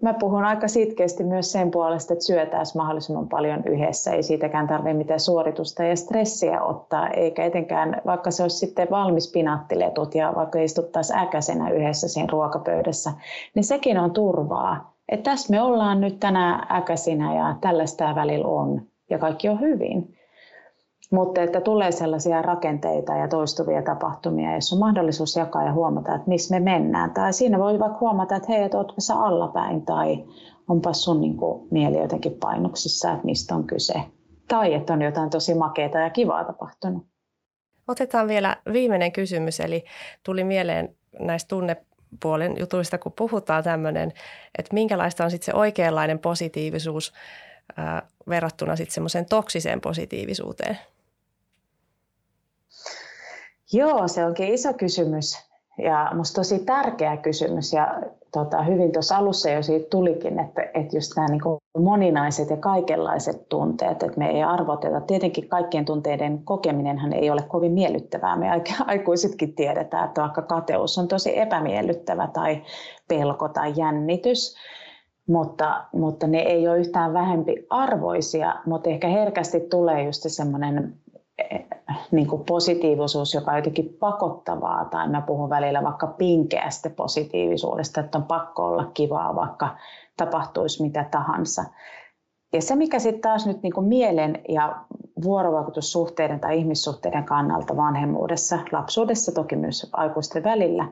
Mä 0.00 0.14
puhun 0.14 0.44
aika 0.44 0.68
sitkeästi 0.68 1.24
myös 1.24 1.52
sen 1.52 1.70
puolesta, 1.70 2.12
että 2.12 2.24
syötäisiin 2.24 2.82
mahdollisimman 2.82 3.28
paljon 3.28 3.62
yhdessä. 3.66 4.12
Ei 4.12 4.22
siitäkään 4.22 4.66
tarvitse 4.66 4.94
mitään 4.94 5.20
suoritusta 5.20 5.84
ja 5.84 5.96
stressiä 5.96 6.62
ottaa, 6.62 7.08
eikä 7.08 7.44
etenkään, 7.44 8.02
vaikka 8.06 8.30
se 8.30 8.42
olisi 8.42 8.58
sitten 8.58 8.88
valmis 8.90 9.32
pinaattiletut 9.32 10.14
ja 10.14 10.32
vaikka 10.36 10.58
istuttaisiin 10.60 11.18
äkäisenä 11.18 11.70
yhdessä 11.70 12.08
siinä 12.08 12.28
ruokapöydässä, 12.32 13.12
niin 13.54 13.64
sekin 13.64 13.98
on 13.98 14.10
turvaa. 14.10 14.94
Että 15.08 15.30
tässä 15.30 15.50
me 15.50 15.62
ollaan 15.62 16.00
nyt 16.00 16.20
tänään 16.20 16.76
äkäisinä 16.76 17.34
ja 17.34 17.56
tällaista 17.60 18.14
välillä 18.14 18.48
on 18.48 18.82
ja 19.10 19.18
kaikki 19.18 19.48
on 19.48 19.60
hyvin. 19.60 20.19
Mutta 21.10 21.42
että 21.42 21.60
tulee 21.60 21.92
sellaisia 21.92 22.42
rakenteita 22.42 23.16
ja 23.16 23.28
toistuvia 23.28 23.82
tapahtumia, 23.82 24.54
jos 24.54 24.72
on 24.72 24.78
mahdollisuus 24.78 25.36
jakaa 25.36 25.64
ja 25.64 25.72
huomata, 25.72 26.14
että 26.14 26.28
missä 26.28 26.54
me 26.54 26.60
mennään. 26.60 27.10
Tai 27.10 27.32
siinä 27.32 27.58
voi 27.58 27.78
vaikka 27.78 27.98
huomata, 28.00 28.36
että 28.36 28.52
hei, 28.52 28.62
että 28.62 28.78
ootko 28.78 29.00
sä 29.00 29.14
allapäin 29.14 29.84
tai 29.84 30.24
onpa 30.68 30.92
sun 30.92 31.20
niin 31.20 31.36
kuin, 31.36 31.68
mieli 31.70 31.98
jotenkin 31.98 32.32
painoksissa, 32.40 33.12
että 33.12 33.24
mistä 33.24 33.54
on 33.54 33.66
kyse. 33.66 33.94
Tai 34.48 34.74
että 34.74 34.92
on 34.92 35.02
jotain 35.02 35.30
tosi 35.30 35.54
makeata 35.54 35.98
ja 35.98 36.10
kivaa 36.10 36.44
tapahtunut. 36.44 37.06
Otetaan 37.88 38.28
vielä 38.28 38.56
viimeinen 38.72 39.12
kysymys, 39.12 39.60
eli 39.60 39.84
tuli 40.22 40.44
mieleen 40.44 40.96
näistä 41.20 41.48
tunnepuolen 41.48 42.54
jutuista, 42.58 42.98
kun 42.98 43.12
puhutaan 43.12 43.64
tämmöinen, 43.64 44.12
että 44.58 44.74
minkälaista 44.74 45.24
on 45.24 45.30
sitten 45.30 45.46
se 45.46 45.58
oikeanlainen 45.58 46.18
positiivisuus 46.18 47.12
ää, 47.76 48.02
verrattuna 48.28 48.76
sitten 48.76 48.94
semmoiseen 48.94 49.26
toksiseen 49.26 49.80
positiivisuuteen? 49.80 50.78
Joo, 53.72 54.08
se 54.08 54.24
onkin 54.24 54.54
iso 54.54 54.72
kysymys 54.72 55.50
ja 55.78 56.08
minusta 56.12 56.40
tosi 56.40 56.58
tärkeä 56.58 57.16
kysymys 57.16 57.72
ja 57.72 58.00
tota, 58.32 58.62
hyvin 58.62 58.92
tuossa 58.92 59.16
alussa 59.16 59.50
jo 59.50 59.62
siitä 59.62 59.88
tulikin, 59.90 60.38
että, 60.38 60.62
että 60.74 60.96
just 60.96 61.12
nämä 61.16 61.28
niin 61.28 61.40
moninaiset 61.78 62.50
ja 62.50 62.56
kaikenlaiset 62.56 63.48
tunteet, 63.48 64.02
että 64.02 64.18
me 64.18 64.30
ei 64.30 64.42
arvoteta. 64.42 65.00
Tietenkin 65.00 65.48
kaikkien 65.48 65.84
tunteiden 65.84 66.44
kokeminenhan 66.44 67.12
ei 67.12 67.30
ole 67.30 67.42
kovin 67.42 67.72
miellyttävää. 67.72 68.36
Me 68.36 68.46
aikuisetkin 68.86 69.54
tiedetään, 69.54 70.08
että 70.08 70.22
vaikka 70.22 70.42
kateus 70.42 70.98
on 70.98 71.08
tosi 71.08 71.38
epämiellyttävä 71.38 72.28
tai 72.32 72.62
pelko 73.08 73.48
tai 73.48 73.72
jännitys, 73.76 74.56
mutta, 75.26 75.84
mutta 75.92 76.26
ne 76.26 76.38
ei 76.38 76.68
ole 76.68 76.78
yhtään 76.78 77.12
vähempi 77.12 77.66
arvoisia, 77.70 78.54
mutta 78.66 78.90
ehkä 78.90 79.08
herkästi 79.08 79.60
tulee 79.60 80.04
just 80.04 80.22
semmoinen 80.26 80.94
niin 82.10 82.26
kuin 82.26 82.44
positiivisuus, 82.44 83.34
joka 83.34 83.50
on 83.50 83.56
jotenkin 83.56 83.96
pakottavaa, 84.00 84.84
tai 84.84 85.08
mä 85.08 85.20
puhun 85.20 85.50
välillä 85.50 85.82
vaikka 85.82 86.06
pinkeästä 86.06 86.90
positiivisuudesta, 86.90 88.00
että 88.00 88.18
on 88.18 88.24
pakko 88.24 88.66
olla 88.66 88.90
kivaa, 88.94 89.34
vaikka 89.34 89.76
tapahtuisi 90.16 90.82
mitä 90.82 91.04
tahansa. 91.10 91.64
Ja 92.52 92.62
se, 92.62 92.76
mikä 92.76 92.98
sitten 92.98 93.20
taas 93.20 93.46
nyt 93.46 93.62
niin 93.62 93.72
kuin 93.72 93.86
mielen 93.86 94.38
ja 94.48 94.84
vuorovaikutussuhteiden 95.24 96.40
tai 96.40 96.58
ihmissuhteiden 96.58 97.24
kannalta 97.24 97.76
vanhemmuudessa, 97.76 98.58
lapsuudessa 98.72 99.32
toki 99.32 99.56
myös 99.56 99.90
aikuisten 99.92 100.44
välillä, 100.44 100.88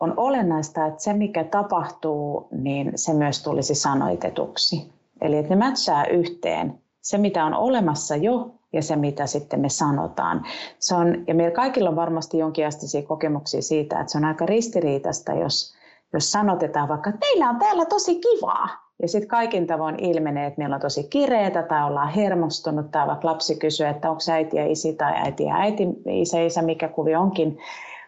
on 0.00 0.14
olennaista, 0.16 0.86
että 0.86 1.02
se 1.02 1.12
mikä 1.12 1.44
tapahtuu, 1.44 2.48
niin 2.50 2.92
se 2.94 3.14
myös 3.14 3.42
tulisi 3.42 3.74
sanoitetuksi. 3.74 4.92
Eli 5.20 5.36
että 5.36 5.54
ne 5.54 5.56
mätsää 5.56 6.04
yhteen 6.04 6.80
se, 7.00 7.18
mitä 7.18 7.44
on 7.44 7.54
olemassa 7.54 8.16
jo 8.16 8.54
ja 8.72 8.82
se, 8.82 8.96
mitä 8.96 9.26
sitten 9.26 9.60
me 9.60 9.68
sanotaan. 9.68 10.46
Se 10.78 10.94
on, 10.94 11.24
ja 11.26 11.34
meillä 11.34 11.54
kaikilla 11.54 11.90
on 11.90 11.96
varmasti 11.96 12.38
jonkinasteisia 12.38 13.02
kokemuksia 13.02 13.62
siitä, 13.62 14.00
että 14.00 14.12
se 14.12 14.18
on 14.18 14.24
aika 14.24 14.46
ristiriitasta, 14.46 15.32
jos, 15.32 15.74
jos 16.12 16.32
sanotetaan 16.32 16.88
vaikka, 16.88 17.10
että 17.10 17.20
teillä 17.20 17.48
on 17.48 17.58
täällä 17.58 17.84
tosi 17.84 18.20
kivaa. 18.20 18.90
Ja 19.02 19.08
sitten 19.08 19.28
kaikin 19.28 19.66
tavoin 19.66 20.04
ilmenee, 20.04 20.46
että 20.46 20.58
meillä 20.58 20.74
on 20.74 20.80
tosi 20.80 21.04
kireetä 21.04 21.62
tai 21.62 21.86
ollaan 21.86 22.08
hermostunut 22.08 22.90
tai 22.90 23.06
vaikka 23.06 23.28
lapsi 23.28 23.56
kysyy, 23.56 23.86
että 23.86 24.10
onko 24.10 24.22
äiti 24.32 24.56
ja 24.56 24.66
isi 24.66 24.92
tai 24.92 25.12
äiti 25.16 25.44
ja 25.44 25.54
äiti, 25.54 25.84
isä, 26.06 26.40
isä, 26.40 26.62
mikä 26.62 26.88
kuvi 26.88 27.14
onkin 27.14 27.58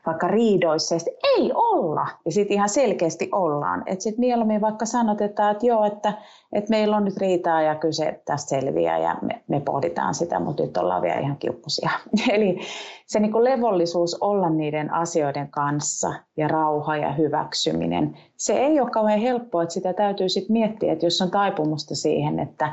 vaikka 0.06 0.28
riidoissa, 0.28 0.94
ja 0.94 1.00
ei 1.38 1.52
olla, 1.54 2.06
ja 2.24 2.32
sitten 2.32 2.54
ihan 2.54 2.68
selkeästi 2.68 3.28
ollaan. 3.32 3.82
Että 3.86 4.02
sitten 4.02 4.20
mieluummin 4.20 4.60
vaikka 4.60 4.86
sanotetaan, 4.86 5.52
että 5.52 5.66
joo, 5.66 5.84
että, 5.84 6.12
että 6.52 6.70
meillä 6.70 6.96
on 6.96 7.04
nyt 7.04 7.16
riitaa 7.16 7.62
ja 7.62 7.74
kyse 7.74 8.20
tästä 8.24 8.48
selviää, 8.48 8.98
ja 8.98 9.16
me, 9.22 9.42
me 9.48 9.60
pohditaan 9.60 10.14
sitä, 10.14 10.40
mutta 10.40 10.62
nyt 10.62 10.76
ollaan 10.76 11.02
vielä 11.02 11.20
ihan 11.20 11.36
kiukkusia. 11.36 11.90
Eli 12.32 12.60
se 13.06 13.20
niin 13.20 13.32
kuin 13.32 13.44
levollisuus 13.44 14.16
olla 14.20 14.50
niiden 14.50 14.92
asioiden 14.92 15.48
kanssa, 15.48 16.14
ja 16.36 16.48
rauha 16.48 16.96
ja 16.96 17.12
hyväksyminen, 17.12 18.16
se 18.36 18.52
ei 18.52 18.80
ole 18.80 18.90
kauhean 18.90 19.20
helppoa, 19.20 19.62
että 19.62 19.74
sitä 19.74 19.92
täytyy 19.92 20.28
sitten 20.28 20.52
miettiä, 20.52 20.92
että 20.92 21.06
jos 21.06 21.22
on 21.22 21.30
taipumusta 21.30 21.94
siihen, 21.94 22.38
että 22.38 22.72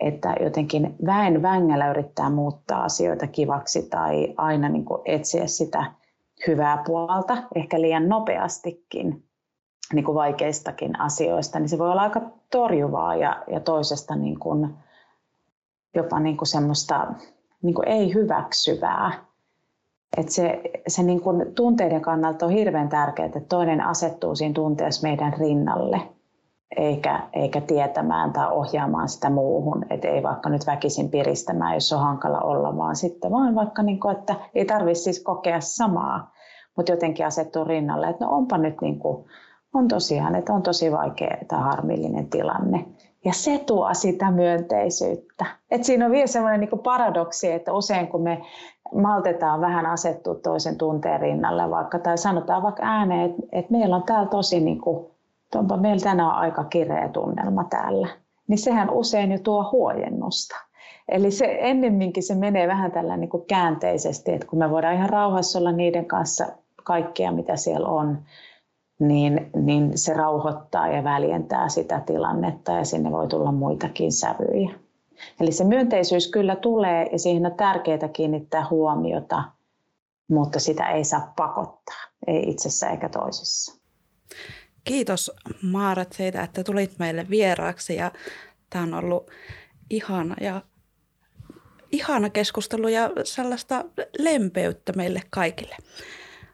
että 0.00 0.34
jotenkin 0.40 0.94
väen 1.06 1.42
vängällä 1.42 1.90
yrittää 1.90 2.30
muuttaa 2.30 2.84
asioita 2.84 3.26
kivaksi 3.26 3.82
tai 3.82 4.34
aina 4.36 4.68
niin 4.68 4.84
kuin 4.84 5.02
etsiä 5.04 5.46
sitä 5.46 5.84
hyvää 6.46 6.82
puolta, 6.86 7.36
ehkä 7.54 7.80
liian 7.80 8.08
nopeastikin 8.08 9.24
niin 9.92 10.04
kuin 10.04 10.14
vaikeistakin 10.14 11.00
asioista, 11.00 11.58
niin 11.58 11.68
se 11.68 11.78
voi 11.78 11.90
olla 11.90 12.02
aika 12.02 12.20
torjuvaa 12.50 13.16
ja, 13.16 13.42
ja 13.46 13.60
toisesta 13.60 14.16
niin 14.16 14.38
kuin, 14.38 14.74
jopa 15.94 16.20
niin 16.20 16.36
kuin 16.36 16.48
semmoista 16.48 17.06
niin 17.62 17.74
kuin 17.74 17.88
ei 17.88 18.14
hyväksyvää. 18.14 19.24
Et 20.16 20.28
se 20.28 20.62
se 20.88 21.02
niin 21.02 21.20
kuin 21.20 21.54
tunteiden 21.54 22.02
kannalta 22.02 22.46
on 22.46 22.52
hirveän 22.52 22.88
tärkeää, 22.88 23.26
että 23.26 23.40
toinen 23.40 23.80
asettuu 23.80 24.34
siinä 24.34 24.54
tunteessa 24.54 25.08
meidän 25.08 25.32
rinnalle– 25.38 26.00
eikä, 26.76 27.20
eikä 27.32 27.60
tietämään 27.60 28.32
tai 28.32 28.50
ohjaamaan 28.50 29.08
sitä 29.08 29.30
muuhun. 29.30 29.84
Että 29.90 30.08
ei 30.08 30.22
vaikka 30.22 30.48
nyt 30.48 30.66
väkisin 30.66 31.10
piristämään, 31.10 31.74
jos 31.74 31.92
on 31.92 32.00
hankala 32.00 32.40
olla, 32.40 32.76
vaan 32.76 32.96
sitten 32.96 33.30
vaan 33.30 33.54
vaikka, 33.54 33.82
niin 33.82 34.00
kuin, 34.00 34.16
että 34.16 34.34
ei 34.54 34.64
tarvitse 34.64 35.02
siis 35.02 35.22
kokea 35.22 35.60
samaa, 35.60 36.32
mutta 36.76 36.92
jotenkin 36.92 37.26
asettua 37.26 37.64
rinnalle, 37.64 38.08
että 38.08 38.24
no 38.24 38.30
onpa 38.30 38.58
nyt 38.58 38.80
niin 38.80 38.98
kuin, 38.98 39.24
on 39.74 39.88
tosiaan, 39.88 40.34
että 40.34 40.52
on 40.52 40.62
tosi 40.62 40.92
vaikea 40.92 41.36
tai 41.48 41.60
harmillinen 41.62 42.30
tilanne. 42.30 42.84
Ja 43.24 43.32
se 43.32 43.58
tuo 43.66 43.94
sitä 43.94 44.30
myönteisyyttä. 44.30 45.46
Et 45.70 45.84
siinä 45.84 46.04
on 46.06 46.12
vielä 46.12 46.26
sellainen 46.26 46.60
niin 46.60 46.78
paradoksi, 46.78 47.52
että 47.52 47.72
usein 47.72 48.08
kun 48.08 48.22
me 48.22 48.42
maltetaan 48.94 49.60
vähän 49.60 49.86
asettua 49.86 50.34
toisen 50.34 50.78
tunteen 50.78 51.20
rinnalle 51.20 51.70
vaikka, 51.70 51.98
tai 51.98 52.18
sanotaan 52.18 52.62
vaikka 52.62 52.82
ääneen, 52.82 53.30
että, 53.30 53.42
että 53.52 53.72
meillä 53.72 53.96
on 53.96 54.02
täällä 54.02 54.28
tosi 54.28 54.60
niin 54.60 54.80
kuin 54.80 55.13
onpa 55.56 55.76
meillä 55.76 56.02
tänään 56.02 56.34
aika 56.34 56.64
kireä 56.64 57.08
tunnelma 57.08 57.64
täällä, 57.64 58.08
niin 58.48 58.58
sehän 58.58 58.90
usein 58.90 59.32
jo 59.32 59.38
tuo 59.38 59.68
huojennusta. 59.72 60.56
Eli 61.08 61.30
se 61.30 61.58
ennemminkin 61.60 62.22
se 62.22 62.34
menee 62.34 62.68
vähän 62.68 62.92
tällä 62.92 63.16
niin 63.16 63.30
kuin 63.30 63.46
käänteisesti, 63.46 64.32
että 64.32 64.46
kun 64.46 64.58
me 64.58 64.70
voidaan 64.70 64.94
ihan 64.94 65.10
rauhassa 65.10 65.58
olla 65.58 65.72
niiden 65.72 66.06
kanssa 66.06 66.46
kaikkea, 66.84 67.32
mitä 67.32 67.56
siellä 67.56 67.88
on, 67.88 68.18
niin, 68.98 69.50
niin 69.56 69.98
se 69.98 70.14
rauhoittaa 70.14 70.88
ja 70.88 71.04
väljentää 71.04 71.68
sitä 71.68 72.00
tilannetta 72.06 72.72
ja 72.72 72.84
sinne 72.84 73.10
voi 73.10 73.28
tulla 73.28 73.52
muitakin 73.52 74.12
sävyjä. 74.12 74.70
Eli 75.40 75.52
se 75.52 75.64
myönteisyys 75.64 76.30
kyllä 76.30 76.56
tulee 76.56 77.08
ja 77.12 77.18
siihen 77.18 77.46
on 77.46 77.54
tärkeää 77.54 78.08
kiinnittää 78.12 78.66
huomiota, 78.70 79.44
mutta 80.28 80.60
sitä 80.60 80.88
ei 80.88 81.04
saa 81.04 81.32
pakottaa, 81.36 82.00
ei 82.26 82.50
itsessä 82.50 82.90
eikä 82.90 83.08
toisessa. 83.08 83.80
Kiitos 84.84 85.30
Maarat 85.62 86.12
siitä, 86.12 86.42
että 86.42 86.64
tulit 86.64 86.98
meille 86.98 87.26
vieraaksi 87.30 87.94
ja 87.96 88.12
tämä 88.70 88.84
on 88.84 88.94
ollut 88.94 89.30
ihana 89.90 90.36
ja 90.40 90.62
ihana 91.92 92.30
keskustelu 92.30 92.88
ja 92.88 93.10
sellaista 93.24 93.84
lempeyttä 94.18 94.92
meille 94.92 95.22
kaikille. 95.30 95.76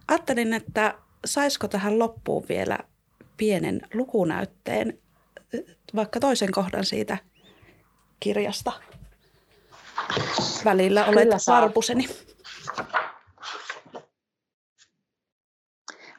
Ajattelin, 0.08 0.54
että 0.54 0.94
saisiko 1.24 1.68
tähän 1.68 1.98
loppuun 1.98 2.44
vielä 2.48 2.78
pienen 3.36 3.80
lukunäytteen, 3.94 4.98
vaikka 5.94 6.20
toisen 6.20 6.52
kohdan 6.52 6.84
siitä 6.84 7.18
kirjasta. 8.20 8.72
Välillä 10.64 11.06
olet 11.06 11.28
varpuseni. 11.46 12.08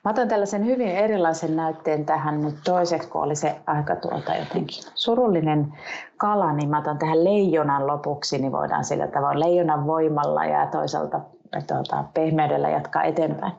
Mä 0.04 0.12
otan 0.12 0.28
tällaisen 0.28 0.66
hyvin 0.66 0.88
erilaisen 0.88 1.56
näytteen 1.56 2.06
tähän 2.06 2.42
nyt 2.42 2.56
toiseksi, 2.64 3.10
kun 3.10 3.24
oli 3.24 3.36
se 3.36 3.62
aika 3.68 3.96
tuota 3.96 4.36
jotenkin 4.36 4.84
surullinen 4.96 5.74
kala, 6.18 6.54
niin 6.54 6.70
mä 6.70 6.80
otan 6.80 6.98
tähän 6.98 7.24
leijonan 7.24 7.88
lopuksi, 7.88 8.38
niin 8.38 8.52
voidaan 8.52 8.86
sillä 8.86 9.08
tavalla 9.08 9.40
leijonan 9.40 9.88
voimalla 9.88 10.46
ja 10.46 10.68
toisaalta 10.68 11.22
tuota, 11.68 12.04
pehmeydellä 12.14 12.70
jatkaa 12.70 13.04
eteenpäin. 13.04 13.54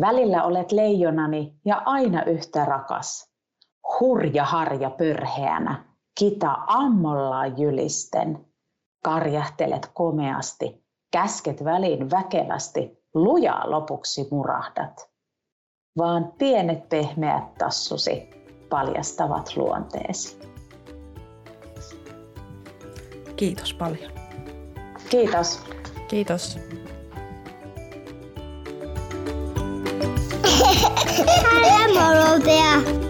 Välillä 0.00 0.44
olet 0.44 0.72
leijonani 0.72 1.54
ja 1.64 1.82
aina 1.84 2.24
yhtä 2.24 2.64
rakas. 2.64 3.30
Hurja 4.00 4.44
harja 4.44 4.90
pörheänä, 4.90 5.84
kita 6.18 6.56
ammollaan 6.66 7.58
jylisten. 7.60 8.46
Karjahtelet 9.04 9.90
komeasti, 9.94 10.84
käsket 11.12 11.64
väliin 11.64 12.10
väkevästi, 12.10 12.99
lujaa 13.14 13.70
lopuksi 13.70 14.28
murahdat. 14.30 15.10
Vaan 15.98 16.32
pienet 16.38 16.88
pehmeät 16.88 17.54
tassusi 17.54 18.30
paljastavat 18.68 19.56
luonteesi. 19.56 20.38
Kiitos 23.36 23.74
paljon. 23.74 24.12
Kiitos. 25.10 25.60
Kiitos. 26.08 26.58
Hej, 31.62 31.92
morgondia! 31.94 33.09